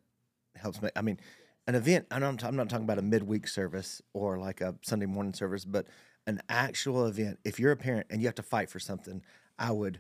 helps 0.55 0.81
me. 0.81 0.89
I 0.95 1.01
mean, 1.01 1.19
an 1.67 1.75
event. 1.75 2.07
I'm, 2.11 2.23
I'm 2.23 2.55
not 2.55 2.69
talking 2.69 2.85
about 2.85 2.99
a 2.99 3.03
midweek 3.03 3.47
service 3.47 4.01
or 4.13 4.37
like 4.37 4.59
a 4.61 4.75
Sunday 4.81 5.05
morning 5.05 5.33
service, 5.33 5.65
but 5.65 5.87
an 6.27 6.41
actual 6.49 7.05
event. 7.05 7.39
If 7.45 7.59
you're 7.59 7.71
a 7.71 7.77
parent 7.77 8.07
and 8.09 8.21
you 8.21 8.27
have 8.27 8.35
to 8.35 8.43
fight 8.43 8.69
for 8.69 8.79
something, 8.79 9.21
I 9.57 9.71
would 9.71 9.99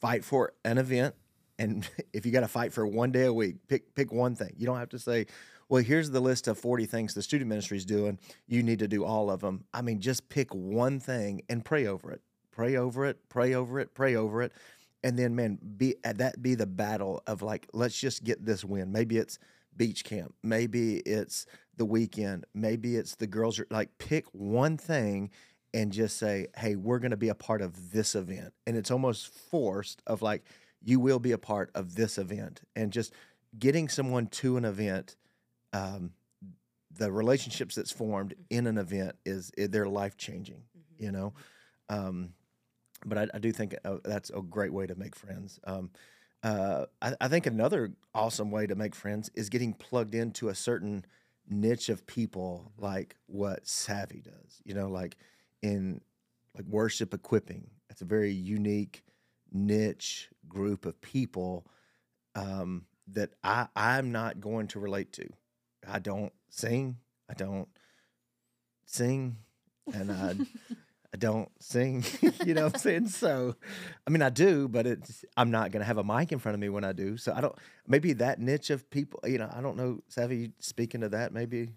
fight 0.00 0.24
for 0.24 0.52
an 0.64 0.78
event. 0.78 1.14
And 1.58 1.88
if 2.12 2.26
you 2.26 2.32
got 2.32 2.40
to 2.40 2.48
fight 2.48 2.72
for 2.72 2.86
one 2.86 3.12
day 3.12 3.24
a 3.24 3.32
week, 3.32 3.56
pick 3.68 3.94
pick 3.94 4.12
one 4.12 4.34
thing. 4.34 4.54
You 4.56 4.66
don't 4.66 4.78
have 4.78 4.90
to 4.90 4.98
say, 4.98 5.26
"Well, 5.68 5.82
here's 5.82 6.10
the 6.10 6.20
list 6.20 6.48
of 6.48 6.58
40 6.58 6.86
things 6.86 7.14
the 7.14 7.22
student 7.22 7.48
ministry 7.48 7.76
is 7.76 7.84
doing. 7.84 8.18
You 8.46 8.62
need 8.62 8.78
to 8.80 8.88
do 8.88 9.04
all 9.04 9.30
of 9.30 9.40
them." 9.40 9.64
I 9.72 9.82
mean, 9.82 10.00
just 10.00 10.28
pick 10.28 10.54
one 10.54 11.00
thing 11.00 11.42
and 11.48 11.64
pray 11.64 11.86
over 11.86 12.10
it. 12.12 12.22
Pray 12.50 12.76
over 12.76 13.06
it. 13.06 13.28
Pray 13.28 13.54
over 13.54 13.80
it. 13.80 13.94
Pray 13.94 14.16
over 14.16 14.42
it 14.42 14.52
and 15.06 15.16
then 15.16 15.36
man 15.36 15.58
be 15.76 15.94
uh, 16.04 16.12
that 16.14 16.42
be 16.42 16.54
the 16.56 16.66
battle 16.66 17.22
of 17.28 17.40
like 17.40 17.68
let's 17.72 17.98
just 17.98 18.24
get 18.24 18.44
this 18.44 18.64
win 18.64 18.90
maybe 18.90 19.16
it's 19.16 19.38
beach 19.76 20.04
camp 20.04 20.34
maybe 20.42 20.96
it's 20.98 21.46
the 21.76 21.84
weekend 21.84 22.44
maybe 22.54 22.96
it's 22.96 23.14
the 23.14 23.26
girls 23.26 23.60
are 23.60 23.66
like 23.70 23.96
pick 23.98 24.24
one 24.32 24.76
thing 24.76 25.30
and 25.76 25.92
just 25.92 26.16
say, 26.16 26.46
"Hey, 26.56 26.74
we're 26.74 26.98
going 26.98 27.10
to 27.10 27.18
be 27.18 27.28
a 27.28 27.34
part 27.34 27.60
of 27.60 27.92
this 27.92 28.14
event," 28.14 28.54
and 28.66 28.78
it's 28.78 28.90
almost 28.90 29.28
forced 29.28 30.00
of 30.06 30.22
like, 30.22 30.42
"You 30.82 30.98
will 30.98 31.18
be 31.18 31.32
a 31.32 31.38
part 31.38 31.70
of 31.74 31.96
this 31.96 32.16
event," 32.16 32.62
and 32.74 32.90
just 32.90 33.12
getting 33.58 33.88
someone 33.90 34.26
to 34.28 34.56
an 34.56 34.64
event. 34.64 35.16
Um, 35.74 36.12
the 36.90 37.12
relationships 37.12 37.74
that's 37.74 37.92
formed 37.92 38.34
in 38.48 38.66
an 38.66 38.78
event 38.78 39.16
is 39.26 39.52
they're 39.58 39.86
life 39.86 40.16
changing, 40.16 40.62
you 40.98 41.12
know. 41.12 41.34
Um, 41.90 42.32
but 43.04 43.18
I, 43.18 43.26
I 43.34 43.38
do 43.38 43.52
think 43.52 43.76
uh, 43.84 43.98
that's 44.02 44.30
a 44.30 44.40
great 44.40 44.72
way 44.72 44.86
to 44.86 44.94
make 44.94 45.14
friends. 45.14 45.60
Um, 45.64 45.90
uh, 46.42 46.86
I, 47.02 47.14
I 47.20 47.28
think 47.28 47.44
another 47.44 47.92
awesome 48.14 48.50
way 48.50 48.66
to 48.66 48.74
make 48.74 48.94
friends 48.94 49.30
is 49.34 49.50
getting 49.50 49.74
plugged 49.74 50.14
into 50.14 50.48
a 50.48 50.54
certain 50.54 51.04
niche 51.46 51.90
of 51.90 52.06
people, 52.06 52.72
like 52.78 53.16
what 53.26 53.66
Savvy 53.68 54.22
does. 54.22 54.62
You 54.64 54.72
know, 54.72 54.88
like 54.88 55.18
in 55.62 56.00
like 56.54 56.66
worship 56.66 57.14
equipping. 57.14 57.70
It's 57.90 58.02
a 58.02 58.06
very 58.06 58.32
unique 58.32 59.04
niche 59.52 60.28
group 60.48 60.86
of 60.86 61.00
people 61.00 61.66
um, 62.34 62.86
that 63.12 63.30
I 63.42 63.68
I'm 63.74 64.12
not 64.12 64.40
going 64.40 64.68
to 64.68 64.80
relate 64.80 65.12
to. 65.14 65.28
I 65.86 65.98
don't 65.98 66.32
sing. 66.50 66.96
I 67.28 67.34
don't 67.34 67.68
sing, 68.84 69.36
and 69.92 70.10
I 70.10 70.36
I 71.14 71.16
don't 71.16 71.50
sing. 71.60 72.04
you 72.44 72.54
know 72.54 72.64
what 72.64 72.74
I'm 72.74 72.80
saying? 72.80 73.08
So, 73.08 73.56
I 74.06 74.10
mean, 74.10 74.22
I 74.22 74.30
do, 74.30 74.68
but 74.68 74.86
it's 74.86 75.24
I'm 75.36 75.50
not 75.50 75.72
gonna 75.72 75.84
have 75.84 75.98
a 75.98 76.04
mic 76.04 76.32
in 76.32 76.38
front 76.38 76.54
of 76.54 76.60
me 76.60 76.68
when 76.68 76.84
I 76.84 76.92
do. 76.92 77.16
So 77.16 77.32
I 77.34 77.40
don't. 77.40 77.54
Maybe 77.86 78.12
that 78.14 78.40
niche 78.40 78.70
of 78.70 78.88
people. 78.90 79.20
You 79.24 79.38
know, 79.38 79.50
I 79.52 79.60
don't 79.60 79.76
know. 79.76 80.00
Savvy, 80.08 80.52
speaking 80.58 81.00
to 81.02 81.08
that, 81.10 81.32
maybe. 81.32 81.70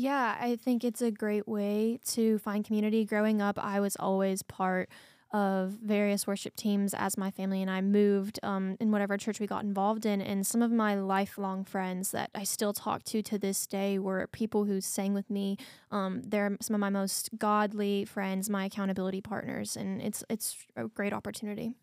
Yeah, 0.00 0.38
I 0.40 0.56
think 0.56 0.82
it's 0.82 1.02
a 1.02 1.10
great 1.10 1.46
way 1.46 2.00
to 2.12 2.38
find 2.38 2.64
community. 2.64 3.04
Growing 3.04 3.42
up, 3.42 3.58
I 3.58 3.80
was 3.80 3.96
always 3.96 4.42
part 4.42 4.88
of 5.30 5.72
various 5.72 6.26
worship 6.26 6.56
teams 6.56 6.94
as 6.94 7.18
my 7.18 7.30
family 7.30 7.60
and 7.60 7.70
I 7.70 7.82
moved 7.82 8.40
um, 8.42 8.78
in 8.80 8.90
whatever 8.92 9.18
church 9.18 9.40
we 9.40 9.46
got 9.46 9.62
involved 9.62 10.06
in. 10.06 10.22
And 10.22 10.46
some 10.46 10.62
of 10.62 10.72
my 10.72 10.94
lifelong 10.94 11.64
friends 11.64 12.12
that 12.12 12.30
I 12.34 12.44
still 12.44 12.72
talk 12.72 13.04
to 13.04 13.20
to 13.20 13.36
this 13.36 13.66
day 13.66 13.98
were 13.98 14.26
people 14.28 14.64
who 14.64 14.80
sang 14.80 15.12
with 15.12 15.28
me. 15.28 15.58
Um, 15.90 16.22
they're 16.24 16.56
some 16.62 16.72
of 16.72 16.80
my 16.80 16.88
most 16.88 17.28
godly 17.36 18.06
friends, 18.06 18.48
my 18.48 18.64
accountability 18.64 19.20
partners, 19.20 19.76
and 19.76 20.00
it's 20.00 20.24
it's 20.30 20.56
a 20.76 20.88
great 20.88 21.12
opportunity. 21.12 21.74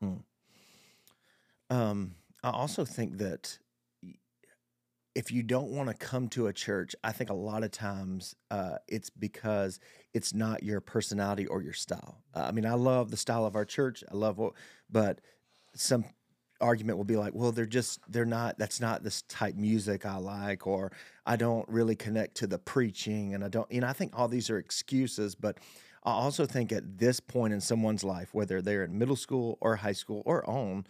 Hmm. 0.00 0.14
Um, 1.70 2.16
I 2.42 2.50
also 2.50 2.84
think 2.84 3.18
that 3.18 3.60
if 5.14 5.32
you 5.32 5.42
don't 5.42 5.70
want 5.70 5.88
to 5.88 5.94
come 5.94 6.28
to 6.28 6.46
a 6.46 6.52
church, 6.52 6.94
I 7.02 7.12
think 7.12 7.30
a 7.30 7.34
lot 7.34 7.64
of 7.64 7.72
times 7.72 8.36
uh, 8.50 8.76
it's 8.86 9.10
because 9.10 9.80
it's 10.14 10.32
not 10.32 10.62
your 10.62 10.80
personality 10.80 11.46
or 11.46 11.62
your 11.62 11.72
style. 11.72 12.22
Uh, 12.34 12.42
I 12.42 12.52
mean, 12.52 12.64
I 12.64 12.74
love 12.74 13.10
the 13.10 13.16
style 13.16 13.44
of 13.44 13.56
our 13.56 13.64
church. 13.64 14.04
I 14.10 14.14
love 14.14 14.38
what, 14.38 14.52
but 14.88 15.20
some 15.74 16.04
argument 16.60 16.98
will 16.98 17.04
be 17.04 17.16
like, 17.16 17.34
well, 17.34 17.50
they're 17.52 17.66
just 17.66 18.00
they're 18.08 18.24
not. 18.24 18.58
That's 18.58 18.80
not 18.80 19.02
this 19.02 19.22
type 19.22 19.56
music 19.56 20.06
I 20.06 20.16
like, 20.18 20.66
or 20.66 20.92
I 21.26 21.36
don't 21.36 21.68
really 21.68 21.96
connect 21.96 22.36
to 22.36 22.46
the 22.46 22.58
preaching, 22.58 23.34
and 23.34 23.42
I 23.44 23.48
don't. 23.48 23.70
You 23.72 23.80
know, 23.80 23.88
I 23.88 23.92
think 23.92 24.12
all 24.16 24.28
these 24.28 24.50
are 24.50 24.58
excuses, 24.58 25.34
but. 25.34 25.58
I 26.02 26.12
also 26.12 26.46
think 26.46 26.72
at 26.72 26.96
this 26.96 27.20
point 27.20 27.52
in 27.52 27.60
someone's 27.60 28.02
life, 28.02 28.32
whether 28.32 28.62
they're 28.62 28.84
in 28.84 28.96
middle 28.98 29.16
school 29.16 29.58
or 29.60 29.76
high 29.76 29.92
school 29.92 30.22
or 30.24 30.48
on, 30.48 30.86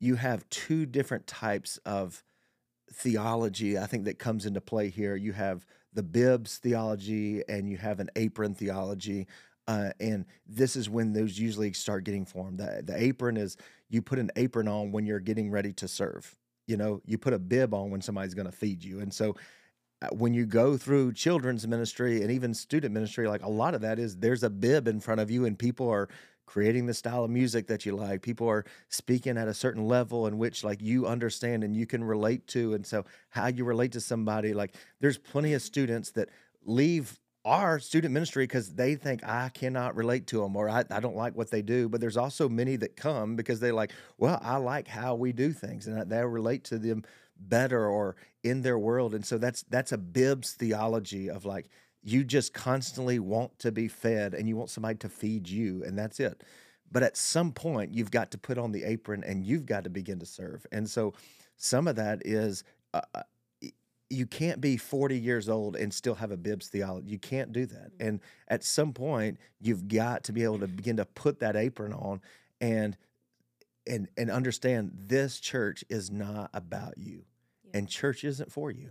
you 0.00 0.16
have 0.16 0.46
two 0.50 0.84
different 0.84 1.26
types 1.26 1.78
of 1.86 2.22
theology 2.92 3.78
I 3.78 3.86
think 3.86 4.04
that 4.04 4.18
comes 4.18 4.46
into 4.46 4.60
play 4.60 4.88
here. 4.88 5.16
You 5.16 5.32
have 5.32 5.66
the 5.92 6.02
bibs 6.02 6.58
theology 6.58 7.42
and 7.48 7.68
you 7.68 7.76
have 7.76 8.00
an 8.00 8.10
apron 8.16 8.54
theology. 8.54 9.26
Uh, 9.68 9.90
and 10.00 10.24
this 10.46 10.76
is 10.76 10.88
when 10.88 11.12
those 11.12 11.38
usually 11.38 11.72
start 11.72 12.04
getting 12.04 12.24
formed. 12.24 12.58
The, 12.58 12.82
the 12.84 13.00
apron 13.00 13.36
is 13.36 13.56
you 13.88 14.02
put 14.02 14.18
an 14.18 14.30
apron 14.36 14.68
on 14.68 14.92
when 14.92 15.06
you're 15.06 15.20
getting 15.20 15.50
ready 15.50 15.72
to 15.74 15.88
serve. 15.88 16.36
You 16.66 16.76
know, 16.76 17.00
you 17.04 17.18
put 17.18 17.32
a 17.32 17.38
bib 17.38 17.74
on 17.74 17.90
when 17.90 18.00
somebody's 18.00 18.34
going 18.34 18.50
to 18.50 18.56
feed 18.56 18.82
you. 18.82 19.00
And 19.00 19.12
so 19.12 19.36
uh, 20.02 20.08
when 20.12 20.34
you 20.34 20.46
go 20.46 20.76
through 20.76 21.12
children's 21.12 21.66
ministry 21.66 22.22
and 22.22 22.30
even 22.30 22.54
student 22.54 22.94
ministry, 22.94 23.28
like 23.28 23.44
a 23.44 23.50
lot 23.50 23.74
of 23.74 23.80
that 23.82 23.98
is 23.98 24.16
there's 24.16 24.42
a 24.42 24.50
bib 24.50 24.88
in 24.88 25.00
front 25.00 25.20
of 25.20 25.30
you 25.30 25.44
and 25.44 25.58
people 25.58 25.88
are 25.88 26.08
creating 26.50 26.84
the 26.84 26.94
style 26.94 27.22
of 27.22 27.30
music 27.30 27.68
that 27.68 27.86
you 27.86 27.94
like. 27.94 28.22
People 28.22 28.48
are 28.48 28.64
speaking 28.88 29.38
at 29.38 29.46
a 29.46 29.54
certain 29.54 29.86
level 29.86 30.26
in 30.26 30.36
which 30.36 30.64
like 30.64 30.82
you 30.82 31.06
understand 31.06 31.62
and 31.62 31.76
you 31.76 31.86
can 31.86 32.02
relate 32.02 32.44
to. 32.48 32.74
And 32.74 32.84
so 32.84 33.04
how 33.28 33.46
you 33.46 33.64
relate 33.64 33.92
to 33.92 34.00
somebody, 34.00 34.52
like 34.52 34.74
there's 34.98 35.16
plenty 35.16 35.54
of 35.54 35.62
students 35.62 36.10
that 36.12 36.28
leave 36.64 37.20
our 37.44 37.78
student 37.78 38.12
ministry 38.12 38.42
because 38.42 38.74
they 38.74 38.96
think 38.96 39.22
I 39.22 39.50
cannot 39.50 39.94
relate 39.94 40.26
to 40.28 40.40
them 40.40 40.56
or 40.56 40.68
I, 40.68 40.82
I 40.90 40.98
don't 40.98 41.14
like 41.14 41.36
what 41.36 41.52
they 41.52 41.62
do. 41.62 41.88
But 41.88 42.00
there's 42.00 42.16
also 42.16 42.48
many 42.48 42.74
that 42.76 42.96
come 42.96 43.36
because 43.36 43.60
they 43.60 43.70
like, 43.70 43.92
well, 44.18 44.40
I 44.42 44.56
like 44.56 44.88
how 44.88 45.14
we 45.14 45.32
do 45.32 45.52
things 45.52 45.86
and 45.86 46.10
they 46.10 46.24
relate 46.24 46.64
to 46.64 46.78
them 46.78 47.04
better 47.38 47.86
or 47.86 48.16
in 48.42 48.62
their 48.62 48.76
world. 48.76 49.14
And 49.14 49.24
so 49.24 49.38
that's 49.38 49.62
that's 49.70 49.92
a 49.92 49.98
bibs 49.98 50.54
theology 50.54 51.30
of 51.30 51.44
like 51.44 51.70
you 52.02 52.24
just 52.24 52.54
constantly 52.54 53.18
want 53.18 53.58
to 53.58 53.72
be 53.72 53.88
fed 53.88 54.34
and 54.34 54.48
you 54.48 54.56
want 54.56 54.70
somebody 54.70 54.96
to 54.98 55.08
feed 55.08 55.48
you, 55.48 55.82
and 55.84 55.98
that's 55.98 56.20
it. 56.20 56.42
But 56.90 57.02
at 57.02 57.16
some 57.16 57.52
point, 57.52 57.94
you've 57.94 58.10
got 58.10 58.30
to 58.32 58.38
put 58.38 58.58
on 58.58 58.72
the 58.72 58.84
apron 58.84 59.22
and 59.24 59.44
you've 59.44 59.66
got 59.66 59.84
to 59.84 59.90
begin 59.90 60.18
to 60.18 60.26
serve. 60.26 60.66
And 60.72 60.88
so 60.88 61.14
some 61.56 61.86
of 61.86 61.96
that 61.96 62.22
is 62.24 62.64
uh, 62.92 63.02
uh 63.14 63.22
you 64.12 64.26
can't 64.26 64.60
be 64.60 64.76
40 64.76 65.16
years 65.16 65.48
old 65.48 65.76
and 65.76 65.94
still 65.94 66.16
have 66.16 66.32
a 66.32 66.36
bibs 66.36 66.68
theology. 66.68 67.08
You 67.08 67.18
can't 67.18 67.52
do 67.52 67.64
that. 67.66 67.92
Mm-hmm. 67.92 68.08
And 68.08 68.20
at 68.48 68.64
some 68.64 68.92
point, 68.92 69.38
you've 69.60 69.86
got 69.86 70.24
to 70.24 70.32
be 70.32 70.42
able 70.42 70.58
to 70.58 70.66
begin 70.66 70.96
to 70.96 71.04
put 71.04 71.38
that 71.40 71.54
apron 71.54 71.92
on 71.92 72.20
and 72.60 72.96
and 73.86 74.08
and 74.18 74.30
understand 74.30 74.92
this 74.94 75.40
church 75.40 75.84
is 75.88 76.10
not 76.10 76.50
about 76.52 76.98
you. 76.98 77.24
Yeah. 77.64 77.78
And 77.78 77.88
church 77.88 78.24
isn't 78.24 78.52
for 78.52 78.70
you. 78.70 78.90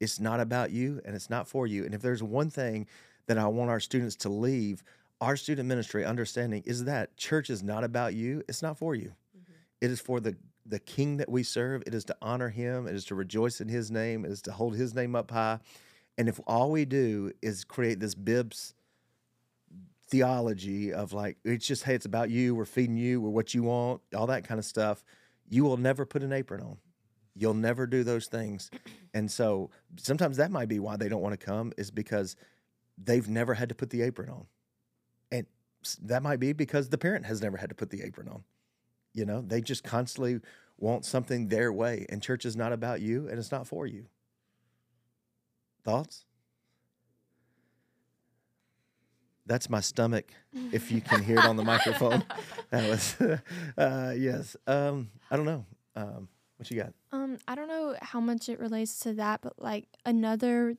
It's 0.00 0.20
not 0.20 0.40
about 0.40 0.70
you 0.70 1.00
and 1.04 1.14
it's 1.14 1.30
not 1.30 1.48
for 1.48 1.66
you. 1.66 1.84
And 1.84 1.94
if 1.94 2.02
there's 2.02 2.22
one 2.22 2.50
thing 2.50 2.86
that 3.26 3.38
I 3.38 3.46
want 3.46 3.70
our 3.70 3.80
students 3.80 4.16
to 4.16 4.28
leave 4.28 4.82
our 5.20 5.36
student 5.36 5.68
ministry 5.68 6.04
understanding 6.04 6.62
is 6.66 6.84
that 6.84 7.16
church 7.16 7.48
is 7.48 7.62
not 7.62 7.84
about 7.84 8.14
you, 8.14 8.42
it's 8.48 8.62
not 8.62 8.76
for 8.76 8.94
you. 8.94 9.14
Mm-hmm. 9.36 9.52
It 9.80 9.90
is 9.90 10.00
for 10.00 10.20
the 10.20 10.36
the 10.66 10.78
king 10.78 11.18
that 11.18 11.28
we 11.28 11.42
serve. 11.42 11.82
It 11.86 11.94
is 11.94 12.04
to 12.06 12.16
honor 12.22 12.48
him, 12.48 12.86
it 12.86 12.94
is 12.94 13.04
to 13.06 13.14
rejoice 13.14 13.60
in 13.60 13.68
his 13.68 13.90
name, 13.90 14.24
it 14.24 14.30
is 14.30 14.42
to 14.42 14.52
hold 14.52 14.76
his 14.76 14.94
name 14.94 15.14
up 15.14 15.30
high. 15.30 15.58
And 16.16 16.28
if 16.28 16.40
all 16.46 16.70
we 16.70 16.84
do 16.84 17.32
is 17.42 17.64
create 17.64 18.00
this 18.00 18.14
bibs 18.14 18.74
theology 20.08 20.92
of 20.92 21.12
like 21.12 21.38
it's 21.44 21.66
just 21.66 21.82
hey 21.82 21.94
it's 21.94 22.04
about 22.04 22.28
you 22.28 22.54
we're 22.54 22.66
feeding 22.66 22.96
you 22.96 23.20
we're 23.22 23.30
what 23.30 23.54
you 23.54 23.62
want 23.62 24.02
all 24.14 24.26
that 24.26 24.46
kind 24.46 24.58
of 24.58 24.64
stuff 24.64 25.02
you 25.48 25.64
will 25.64 25.78
never 25.78 26.04
put 26.04 26.22
an 26.22 26.30
apron 26.30 26.60
on 26.60 26.76
You'll 27.34 27.54
never 27.54 27.86
do 27.86 28.04
those 28.04 28.26
things. 28.26 28.70
And 29.12 29.30
so 29.30 29.70
sometimes 29.96 30.36
that 30.36 30.50
might 30.50 30.68
be 30.68 30.78
why 30.78 30.96
they 30.96 31.08
don't 31.08 31.22
want 31.22 31.38
to 31.38 31.44
come 31.44 31.72
is 31.76 31.90
because 31.90 32.36
they've 32.96 33.28
never 33.28 33.54
had 33.54 33.68
to 33.70 33.74
put 33.74 33.90
the 33.90 34.02
apron 34.02 34.30
on. 34.30 34.46
And 35.32 35.46
that 36.02 36.22
might 36.22 36.38
be 36.38 36.52
because 36.52 36.88
the 36.88 36.98
parent 36.98 37.26
has 37.26 37.42
never 37.42 37.56
had 37.56 37.68
to 37.70 37.74
put 37.74 37.90
the 37.90 38.02
apron 38.02 38.28
on. 38.28 38.44
You 39.12 39.24
know, 39.24 39.42
they 39.46 39.60
just 39.60 39.84
constantly 39.84 40.40
want 40.78 41.04
something 41.04 41.48
their 41.48 41.72
way. 41.72 42.06
And 42.08 42.22
church 42.22 42.44
is 42.44 42.56
not 42.56 42.72
about 42.72 43.00
you 43.00 43.28
and 43.28 43.38
it's 43.38 43.52
not 43.52 43.66
for 43.66 43.86
you. 43.86 44.06
Thoughts? 45.84 46.24
That's 49.46 49.68
my 49.68 49.80
stomach. 49.80 50.32
If 50.72 50.90
you 50.90 51.00
can 51.00 51.22
hear 51.22 51.38
it 51.38 51.44
on 51.44 51.56
the 51.56 51.64
microphone, 51.64 52.24
that 52.70 52.88
was 52.88 53.16
uh, 53.78 54.14
yes. 54.16 54.56
Um, 54.66 55.10
I 55.30 55.36
don't 55.36 55.44
know. 55.44 55.66
Um, 55.94 56.28
what 56.56 56.70
you 56.70 56.80
got? 56.80 56.92
Um, 57.12 57.38
I 57.48 57.54
don't 57.54 57.68
know 57.68 57.96
how 58.00 58.20
much 58.20 58.48
it 58.48 58.58
relates 58.58 58.98
to 59.00 59.12
that, 59.14 59.40
but 59.42 59.54
like 59.60 59.86
another 60.04 60.76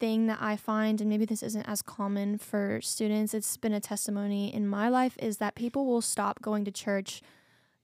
thing 0.00 0.26
that 0.26 0.38
I 0.40 0.56
find, 0.56 1.00
and 1.00 1.10
maybe 1.10 1.24
this 1.24 1.42
isn't 1.42 1.68
as 1.68 1.82
common 1.82 2.38
for 2.38 2.80
students, 2.80 3.34
it's 3.34 3.56
been 3.56 3.72
a 3.72 3.80
testimony 3.80 4.52
in 4.54 4.66
my 4.66 4.88
life, 4.88 5.16
is 5.20 5.38
that 5.38 5.54
people 5.54 5.86
will 5.86 6.00
stop 6.00 6.40
going 6.40 6.64
to 6.64 6.70
church 6.70 7.20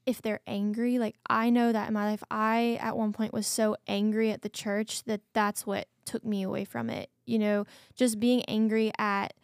if 0.07 0.23
they're 0.23 0.41
angry. 0.47 0.99
Like 0.99 1.17
I 1.29 1.51
know 1.51 1.73
that 1.73 1.89
in 1.89 1.95
my 1.95 2.11
life, 2.11 2.23
I 2.31 2.79
at 2.81 2.97
one 2.97 3.13
point 3.13 3.33
was 3.33 3.47
so 3.47 3.77
angry 3.87 4.31
at 4.31 4.43
the 4.43 4.49
church 4.49 5.05
that 5.05 5.21
that's 5.33 5.67
what 5.67 5.89
took 6.05 6.25
me 6.25 6.43
away 6.43 6.65
from 6.65 6.91
it. 6.91 7.11
You 7.25 7.39
know, 7.39 7.67
just 7.95 8.21
being 8.21 8.43
angry 8.45 8.93
at 8.99 9.35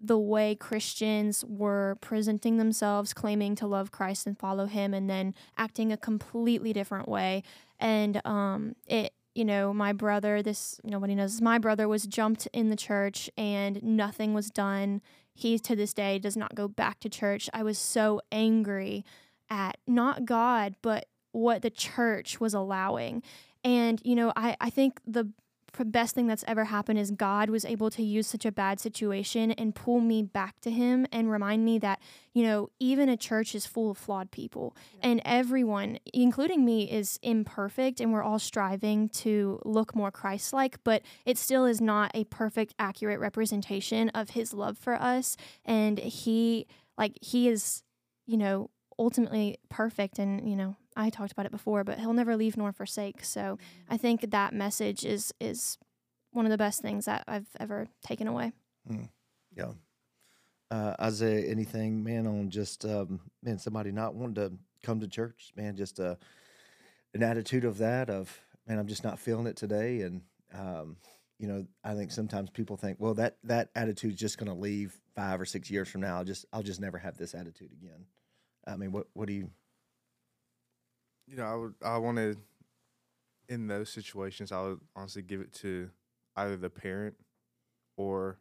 the 0.00 0.18
way 0.18 0.54
Christians 0.54 1.44
were 1.46 1.96
presenting 2.00 2.56
themselves, 2.56 3.14
claiming 3.14 3.54
to 3.56 3.66
love 3.66 3.90
Christ 3.90 4.26
and 4.26 4.38
follow 4.38 4.66
Him, 4.66 4.92
and 4.92 5.08
then 5.08 5.34
acting 5.56 5.92
a 5.92 5.96
completely 5.96 6.72
different 6.72 7.08
way. 7.08 7.42
And 7.78 8.20
um, 8.26 8.76
it, 8.86 9.12
you 9.34 9.44
know, 9.44 9.72
my 9.74 9.92
brother, 9.92 10.42
this 10.42 10.80
nobody 10.84 11.14
knows, 11.14 11.40
my 11.40 11.58
brother 11.58 11.88
was 11.88 12.06
jumped 12.06 12.46
in 12.52 12.70
the 12.70 12.76
church 12.76 13.28
and 13.36 13.82
nothing 13.82 14.34
was 14.34 14.50
done. 14.50 15.00
He 15.34 15.58
to 15.58 15.74
this 15.74 15.92
day 15.92 16.18
does 16.18 16.36
not 16.36 16.54
go 16.54 16.68
back 16.68 17.00
to 17.00 17.08
church. 17.08 17.50
I 17.52 17.62
was 17.64 17.78
so 17.78 18.20
angry 18.30 19.04
at 19.50 19.78
not 19.86 20.24
God, 20.24 20.76
but 20.82 21.06
what 21.32 21.62
the 21.62 21.70
church 21.70 22.40
was 22.40 22.54
allowing. 22.54 23.22
And, 23.64 24.00
you 24.04 24.14
know, 24.14 24.32
I, 24.36 24.56
I 24.60 24.70
think 24.70 25.00
the 25.06 25.30
best 25.82 26.14
thing 26.14 26.26
that's 26.26 26.44
ever 26.46 26.64
happened 26.64 26.98
is 26.98 27.10
God 27.10 27.50
was 27.50 27.64
able 27.64 27.90
to 27.90 28.02
use 28.02 28.26
such 28.26 28.44
a 28.44 28.52
bad 28.52 28.78
situation 28.78 29.50
and 29.52 29.74
pull 29.74 30.00
me 30.00 30.22
back 30.22 30.60
to 30.60 30.70
Him 30.70 31.06
and 31.10 31.30
remind 31.30 31.64
me 31.64 31.78
that, 31.78 32.00
you 32.32 32.42
know, 32.42 32.68
even 32.78 33.08
a 33.08 33.16
church 33.16 33.54
is 33.54 33.66
full 33.66 33.90
of 33.90 33.98
flawed 33.98 34.30
people 34.30 34.76
and 35.02 35.20
everyone, 35.24 35.98
including 36.12 36.64
me, 36.64 36.90
is 36.90 37.18
imperfect 37.22 38.00
and 38.00 38.12
we're 38.12 38.22
all 38.22 38.38
striving 38.38 39.08
to 39.08 39.58
look 39.64 39.96
more 39.96 40.10
Christ 40.10 40.52
like, 40.52 40.76
but 40.84 41.02
it 41.24 41.38
still 41.38 41.64
is 41.64 41.80
not 41.80 42.10
a 42.14 42.24
perfect, 42.24 42.74
accurate 42.78 43.18
representation 43.18 44.10
of 44.10 44.30
His 44.30 44.52
love 44.52 44.76
for 44.76 44.94
us. 44.94 45.36
And 45.64 45.98
He, 45.98 46.66
like, 46.98 47.18
He 47.22 47.48
is, 47.48 47.82
you 48.26 48.36
know, 48.36 48.70
ultimately 48.98 49.58
perfect 49.70 50.18
and, 50.18 50.48
you 50.48 50.56
know, 50.56 50.76
I 50.96 51.10
talked 51.10 51.32
about 51.32 51.46
it 51.46 51.52
before, 51.52 51.84
but 51.84 51.98
he'll 51.98 52.12
never 52.12 52.36
leave 52.36 52.56
nor 52.56 52.72
forsake. 52.72 53.24
So 53.24 53.58
I 53.88 53.96
think 53.96 54.30
that 54.30 54.52
message 54.54 55.04
is 55.04 55.32
is 55.40 55.78
one 56.32 56.46
of 56.46 56.50
the 56.50 56.58
best 56.58 56.80
things 56.80 57.04
that 57.04 57.24
I've 57.26 57.48
ever 57.60 57.88
taken 58.02 58.26
away. 58.26 58.52
Yeah. 59.56 59.72
Uh, 60.70 60.94
Isaiah, 61.00 61.48
anything, 61.50 62.02
man, 62.02 62.26
on 62.26 62.50
just 62.50 62.84
um, 62.84 63.20
man, 63.42 63.58
somebody 63.58 63.92
not 63.92 64.14
wanting 64.14 64.34
to 64.34 64.52
come 64.82 65.00
to 65.00 65.08
church, 65.08 65.52
man, 65.56 65.76
just 65.76 66.00
uh, 66.00 66.16
an 67.14 67.22
attitude 67.22 67.64
of 67.64 67.78
that 67.78 68.10
of 68.10 68.40
man, 68.66 68.78
I'm 68.78 68.88
just 68.88 69.04
not 69.04 69.18
feeling 69.18 69.46
it 69.46 69.56
today, 69.56 70.02
and 70.02 70.22
um, 70.52 70.96
you 71.38 71.48
know, 71.48 71.66
I 71.82 71.94
think 71.94 72.10
sometimes 72.10 72.50
people 72.50 72.76
think, 72.76 72.98
well, 73.00 73.14
that 73.14 73.36
that 73.44 73.70
attitude's 73.74 74.18
just 74.18 74.38
going 74.38 74.50
to 74.50 74.58
leave 74.58 74.96
five 75.14 75.40
or 75.40 75.44
six 75.44 75.70
years 75.70 75.88
from 75.88 76.00
now. 76.00 76.16
I'll 76.16 76.24
just 76.24 76.46
I'll 76.52 76.62
just 76.62 76.80
never 76.80 76.98
have 76.98 77.16
this 77.16 77.34
attitude 77.34 77.72
again. 77.72 78.06
I 78.66 78.76
mean, 78.76 78.92
what 78.92 79.08
what 79.14 79.26
do 79.26 79.34
you? 79.34 79.50
You 81.26 81.36
know, 81.36 81.44
I 81.44 81.54
would 81.54 81.74
I 81.82 81.98
wanted 81.98 82.38
in 83.48 83.66
those 83.66 83.90
situations 83.90 84.52
I 84.52 84.62
would 84.62 84.80
honestly 84.96 85.22
give 85.22 85.40
it 85.40 85.52
to 85.54 85.90
either 86.36 86.56
the 86.56 86.70
parent 86.70 87.14
or 87.96 88.38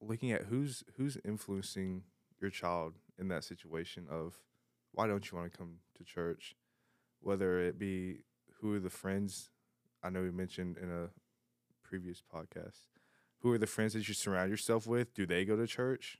looking 0.00 0.32
at 0.32 0.44
who's 0.44 0.84
who's 0.96 1.18
influencing 1.24 2.02
your 2.40 2.50
child 2.50 2.94
in 3.18 3.28
that 3.28 3.44
situation 3.44 4.06
of 4.10 4.34
why 4.92 5.06
don't 5.06 5.30
you 5.30 5.38
want 5.38 5.52
to 5.52 5.58
come 5.58 5.76
to 5.96 6.04
church? 6.04 6.54
Whether 7.20 7.60
it 7.60 7.78
be 7.78 8.20
who 8.60 8.74
are 8.74 8.80
the 8.80 8.90
friends 8.90 9.50
I 10.02 10.10
know 10.10 10.22
we 10.22 10.30
mentioned 10.30 10.76
in 10.76 10.90
a 10.90 11.08
previous 11.82 12.22
podcast. 12.22 12.88
Who 13.40 13.52
are 13.52 13.58
the 13.58 13.66
friends 13.66 13.92
that 13.94 14.06
you 14.08 14.14
surround 14.14 14.50
yourself 14.50 14.86
with? 14.86 15.14
Do 15.14 15.26
they 15.26 15.44
go 15.44 15.56
to 15.56 15.66
church? 15.66 16.18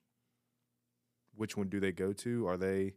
Which 1.34 1.56
one 1.56 1.68
do 1.68 1.80
they 1.80 1.92
go 1.92 2.12
to? 2.12 2.46
Are 2.46 2.56
they 2.56 2.94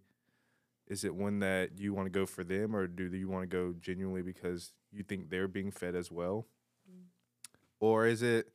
is 0.88 1.04
it 1.04 1.14
one 1.14 1.40
that 1.40 1.78
you 1.78 1.94
want 1.94 2.06
to 2.06 2.10
go 2.10 2.26
for 2.26 2.44
them 2.44 2.76
or 2.76 2.88
do 2.88 3.06
you 3.06 3.28
want 3.30 3.44
to 3.44 3.48
go 3.48 3.74
genuinely 3.80 4.22
because 4.22 4.72
you 4.92 5.04
think 5.04 5.30
they're 5.30 5.48
being 5.48 5.72
fed 5.72 5.96
as 5.96 6.12
well? 6.12 6.48
Or 7.80 8.08
is 8.08 8.22
it 8.22 8.48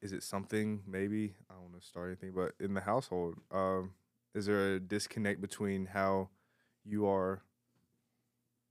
is 0.00 0.12
it 0.12 0.22
something 0.22 0.82
maybe 0.86 1.34
I 1.48 1.54
don't 1.54 1.70
want 1.70 1.80
to 1.80 1.86
start 1.86 2.08
anything, 2.08 2.32
but 2.34 2.52
in 2.58 2.74
the 2.74 2.80
household, 2.80 3.36
um, 3.52 3.92
is 4.34 4.46
there 4.46 4.74
a 4.74 4.80
disconnect 4.80 5.40
between 5.40 5.86
how 5.86 6.30
you 6.84 7.06
are 7.06 7.42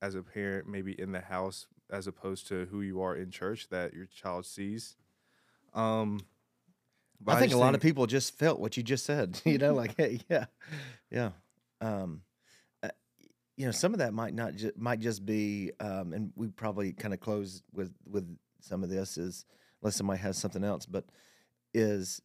as 0.01 0.15
a 0.15 0.21
parent, 0.21 0.67
maybe 0.67 0.99
in 0.99 1.13
the 1.13 1.21
house, 1.21 1.67
as 1.89 2.07
opposed 2.07 2.47
to 2.47 2.65
who 2.65 2.81
you 2.81 3.01
are 3.01 3.15
in 3.15 3.31
church 3.31 3.69
that 3.69 3.93
your 3.93 4.07
child 4.07 4.45
sees? 4.45 4.95
Um, 5.73 6.19
but 7.21 7.35
I 7.35 7.39
think 7.39 7.53
a 7.53 7.57
lot 7.57 7.75
of 7.75 7.81
people 7.81 8.07
just 8.07 8.37
felt 8.37 8.59
what 8.59 8.75
you 8.75 8.83
just 8.83 9.05
said. 9.05 9.39
You 9.45 9.57
know, 9.57 9.73
like 9.73 9.95
hey, 9.95 10.19
yeah, 10.29 10.45
yeah. 11.09 11.29
Um, 11.79 12.23
you 13.61 13.67
know, 13.67 13.71
some 13.71 13.93
of 13.93 13.99
that 13.99 14.11
might 14.11 14.33
not 14.33 14.55
ju- 14.55 14.71
might 14.75 14.99
just 14.99 15.23
be, 15.23 15.71
um, 15.79 16.13
and 16.13 16.31
we 16.35 16.47
probably 16.47 16.93
kind 16.93 17.13
of 17.13 17.19
close 17.19 17.61
with 17.71 17.93
with 18.09 18.27
some 18.59 18.83
of 18.83 18.89
this 18.89 19.19
is 19.19 19.45
unless 19.83 19.95
somebody 19.95 20.19
has 20.19 20.35
something 20.35 20.63
else, 20.63 20.87
but 20.87 21.05
is 21.71 22.23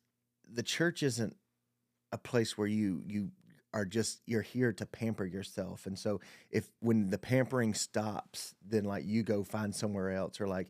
the 0.51 0.63
church 0.63 1.03
isn't 1.03 1.37
a 2.11 2.17
place 2.17 2.57
where 2.57 2.67
you 2.67 3.03
you 3.07 3.33
are 3.75 3.85
just 3.85 4.23
you're 4.25 4.41
here 4.41 4.73
to 4.73 4.87
pamper 4.87 5.27
yourself. 5.27 5.85
And 5.85 5.99
so 5.99 6.23
if 6.51 6.71
when 6.81 7.11
the 7.11 7.19
pampering 7.19 7.75
stops 7.75 8.55
then 8.67 8.85
like 8.85 9.05
you 9.05 9.23
go 9.23 9.45
find 9.45 9.75
somewhere 9.75 10.13
else 10.13 10.41
or 10.41 10.49
like 10.49 10.69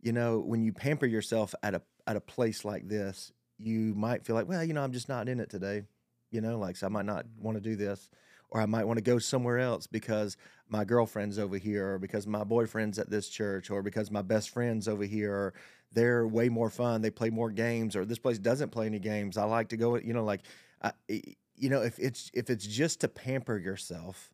you 0.00 0.12
know 0.12 0.38
when 0.38 0.62
you 0.62 0.72
pamper 0.72 1.04
yourself 1.04 1.54
at 1.62 1.74
a 1.74 1.82
at 2.06 2.16
a 2.16 2.22
place 2.22 2.64
like 2.64 2.88
this 2.88 3.32
you 3.58 3.94
might 3.94 4.24
feel 4.24 4.36
like 4.36 4.48
well 4.48 4.62
you 4.62 4.72
know 4.72 4.82
i'm 4.82 4.92
just 4.92 5.08
not 5.08 5.28
in 5.28 5.40
it 5.40 5.48
today 5.50 5.82
you 6.30 6.40
know 6.40 6.58
like 6.58 6.76
so 6.76 6.86
i 6.86 6.90
might 6.90 7.06
not 7.06 7.24
want 7.38 7.56
to 7.56 7.60
do 7.60 7.74
this 7.74 8.10
or 8.56 8.62
i 8.62 8.66
might 8.66 8.84
want 8.84 8.96
to 8.96 9.02
go 9.02 9.18
somewhere 9.18 9.58
else 9.58 9.86
because 9.86 10.36
my 10.68 10.84
girlfriend's 10.84 11.38
over 11.38 11.56
here 11.56 11.94
or 11.94 11.98
because 11.98 12.26
my 12.26 12.44
boyfriend's 12.44 12.98
at 12.98 13.10
this 13.10 13.28
church 13.28 13.70
or 13.70 13.82
because 13.82 14.10
my 14.10 14.22
best 14.22 14.50
friend's 14.50 14.88
over 14.88 15.04
here. 15.04 15.32
Or 15.32 15.54
they're 15.92 16.26
way 16.26 16.48
more 16.48 16.68
fun 16.68 17.00
they 17.00 17.10
play 17.10 17.30
more 17.30 17.50
games 17.50 17.94
or 17.94 18.04
this 18.04 18.18
place 18.18 18.38
doesn't 18.38 18.70
play 18.70 18.86
any 18.86 18.98
games. 18.98 19.38
I 19.38 19.44
like 19.44 19.68
to 19.68 19.76
go 19.76 19.96
you 19.96 20.12
know 20.12 20.24
like 20.24 20.42
I, 20.82 20.92
you 21.08 21.70
know 21.70 21.82
if 21.82 21.98
it's 21.98 22.30
if 22.34 22.50
it's 22.50 22.66
just 22.66 23.00
to 23.00 23.08
pamper 23.08 23.56
yourself 23.56 24.30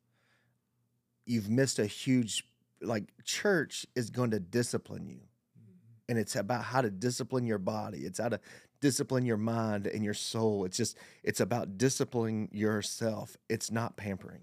you've 1.27 1.49
missed 1.51 1.79
a 1.79 1.87
huge 1.87 2.45
like 2.81 3.05
church 3.25 3.87
is 3.95 4.11
going 4.11 4.31
to 4.33 4.41
discipline 4.41 5.07
you. 5.07 5.21
Mm-hmm. 5.21 5.71
And 6.09 6.19
it's 6.19 6.35
about 6.35 6.65
how 6.65 6.81
to 6.81 6.91
discipline 6.91 7.47
your 7.47 7.59
body. 7.59 7.99
It's 7.99 8.19
how 8.19 8.31
to 8.31 8.41
discipline 8.83 9.25
your 9.25 9.39
mind 9.39 9.87
and 9.87 10.05
your 10.05 10.13
soul. 10.13 10.67
It's 10.67 10.77
just 10.77 10.99
it's 11.23 11.41
about 11.41 11.79
disciplining 11.79 12.51
yourself. 12.53 13.39
It's 13.49 13.71
not 13.71 13.97
pampering. 13.97 14.43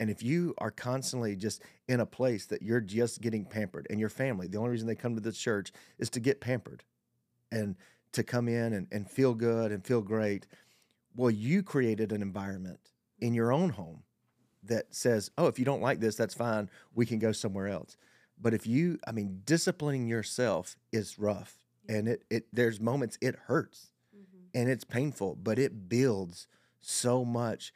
And 0.00 0.10
if 0.10 0.18
mm-hmm. 0.18 0.28
you 0.28 0.54
are 0.58 0.72
constantly 0.72 1.36
just 1.36 1.62
in 1.86 2.00
a 2.00 2.06
place 2.06 2.46
that 2.46 2.62
you're 2.62 2.80
just 2.80 3.20
getting 3.20 3.44
pampered 3.44 3.86
and 3.90 4.00
your 4.00 4.08
family 4.08 4.48
the 4.48 4.58
only 4.58 4.70
reason 4.70 4.88
they 4.88 4.96
come 4.96 5.14
to 5.14 5.20
the 5.20 5.30
church 5.30 5.70
is 5.98 6.10
to 6.10 6.20
get 6.20 6.40
pampered 6.40 6.82
and 7.52 7.76
to 8.12 8.24
come 8.24 8.48
in 8.48 8.72
and, 8.72 8.88
and 8.90 9.08
feel 9.08 9.34
good 9.34 9.70
and 9.70 9.86
feel 9.86 10.00
great. 10.00 10.46
Well 11.14 11.30
you 11.30 11.62
created 11.62 12.10
an 12.10 12.22
environment 12.22 12.80
in 13.20 13.34
your 13.34 13.52
own 13.52 13.70
home 13.70 14.02
that 14.64 14.94
says 14.94 15.30
oh 15.36 15.46
if 15.46 15.58
you 15.58 15.64
don't 15.66 15.82
like 15.82 16.00
this 16.00 16.16
that's 16.16 16.34
fine. 16.34 16.70
We 16.94 17.04
can 17.06 17.18
go 17.18 17.32
somewhere 17.32 17.68
else. 17.68 17.98
But 18.40 18.54
if 18.54 18.66
you 18.66 18.98
i 19.06 19.12
mean 19.12 19.42
disciplining 19.44 20.08
yourself 20.08 20.74
is 20.90 21.18
rough 21.18 21.63
and 21.88 22.08
it, 22.08 22.24
it 22.30 22.46
there's 22.52 22.80
moments 22.80 23.18
it 23.20 23.36
hurts 23.46 23.90
and 24.54 24.68
it's 24.68 24.84
painful 24.84 25.36
but 25.42 25.58
it 25.58 25.88
builds 25.88 26.46
so 26.80 27.24
much 27.24 27.72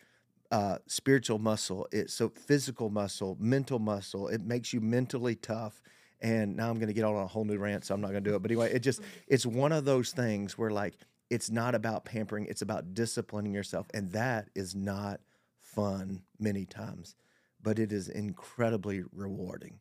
uh, 0.51 0.79
spiritual 0.87 1.39
muscle 1.39 1.87
it's 1.93 2.15
so 2.15 2.29
physical 2.31 2.89
muscle 2.91 3.37
mental 3.41 3.79
muscle 3.79 4.29
it 4.29 4.41
makes 4.43 4.73
you 4.73 4.81
mentally 4.81 5.35
tough 5.35 5.83
and 6.21 6.57
now 6.57 6.71
i'm 6.71 6.77
going 6.77 6.89
to 6.89 6.95
get 6.95 7.05
on 7.05 7.17
a 7.17 7.27
whole 7.27 7.45
new 7.45 7.59
rant 7.59 7.85
so 7.85 7.95
i'm 7.95 8.01
not 8.01 8.11
going 8.11 8.25
to 8.25 8.31
do 8.31 8.35
it 8.37 8.41
but 8.41 8.51
anyway 8.51 8.73
it 8.73 8.81
just 8.81 9.01
it's 9.29 9.45
one 9.45 9.73
of 9.73 9.85
those 9.85 10.13
things 10.13 10.57
where 10.57 10.71
like 10.71 10.95
it's 11.31 11.51
not 11.51 11.75
about 11.75 12.05
pampering 12.05 12.47
it's 12.47 12.63
about 12.63 12.95
disciplining 12.95 13.53
yourself 13.53 13.87
and 13.93 14.11
that 14.13 14.49
is 14.55 14.75
not 14.75 15.21
fun 15.61 16.23
many 16.39 16.65
times 16.65 17.15
but 17.63 17.79
it 17.79 17.93
is 17.93 18.09
incredibly 18.09 19.03
rewarding 19.13 19.79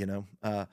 you 0.00 0.06
know? 0.06 0.24
Uh, 0.42 0.64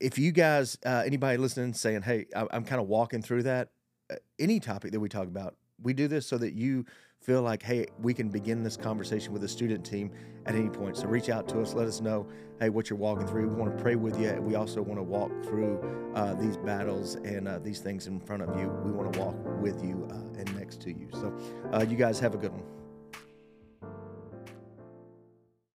if 0.00 0.18
you 0.18 0.32
guys 0.32 0.78
uh, 0.84 1.02
anybody 1.04 1.36
listening 1.36 1.72
saying 1.72 2.02
hey 2.02 2.26
I, 2.34 2.46
i'm 2.50 2.64
kind 2.64 2.80
of 2.80 2.88
walking 2.88 3.22
through 3.22 3.44
that 3.44 3.70
uh, 4.10 4.16
any 4.38 4.60
topic 4.60 4.92
that 4.92 5.00
we 5.00 5.08
talk 5.08 5.26
about 5.26 5.56
we 5.82 5.92
do 5.92 6.08
this 6.08 6.26
so 6.26 6.38
that 6.38 6.54
you 6.54 6.84
feel 7.20 7.42
like 7.42 7.62
hey 7.62 7.86
we 8.00 8.14
can 8.14 8.28
begin 8.28 8.62
this 8.62 8.76
conversation 8.76 9.32
with 9.32 9.42
a 9.44 9.48
student 9.48 9.84
team 9.84 10.10
at 10.46 10.54
any 10.54 10.68
point. 10.68 10.96
So 10.96 11.06
reach 11.06 11.28
out 11.28 11.48
to 11.48 11.60
us 11.60 11.74
let 11.74 11.86
us 11.86 12.00
know 12.00 12.26
hey 12.60 12.68
what 12.68 12.88
you're 12.88 12.98
walking 12.98 13.26
through. 13.26 13.48
We 13.48 13.54
want 13.54 13.76
to 13.76 13.82
pray 13.82 13.96
with 13.96 14.18
you 14.20 14.34
we 14.40 14.54
also 14.54 14.80
want 14.82 14.98
to 14.98 15.02
walk 15.02 15.30
through 15.44 16.12
uh, 16.14 16.34
these 16.34 16.56
battles 16.56 17.16
and 17.16 17.48
uh, 17.48 17.58
these 17.58 17.80
things 17.80 18.06
in 18.06 18.20
front 18.20 18.42
of 18.42 18.58
you. 18.58 18.68
We 18.84 18.92
want 18.92 19.12
to 19.12 19.18
walk 19.18 19.36
with 19.60 19.82
you 19.82 20.06
uh, 20.10 20.38
and 20.38 20.56
next 20.56 20.80
to 20.82 20.90
you. 20.90 21.08
So 21.12 21.36
uh, 21.72 21.84
you 21.88 21.96
guys 21.96 22.20
have 22.20 22.34
a 22.34 22.38
good 22.38 22.52
one 22.52 22.64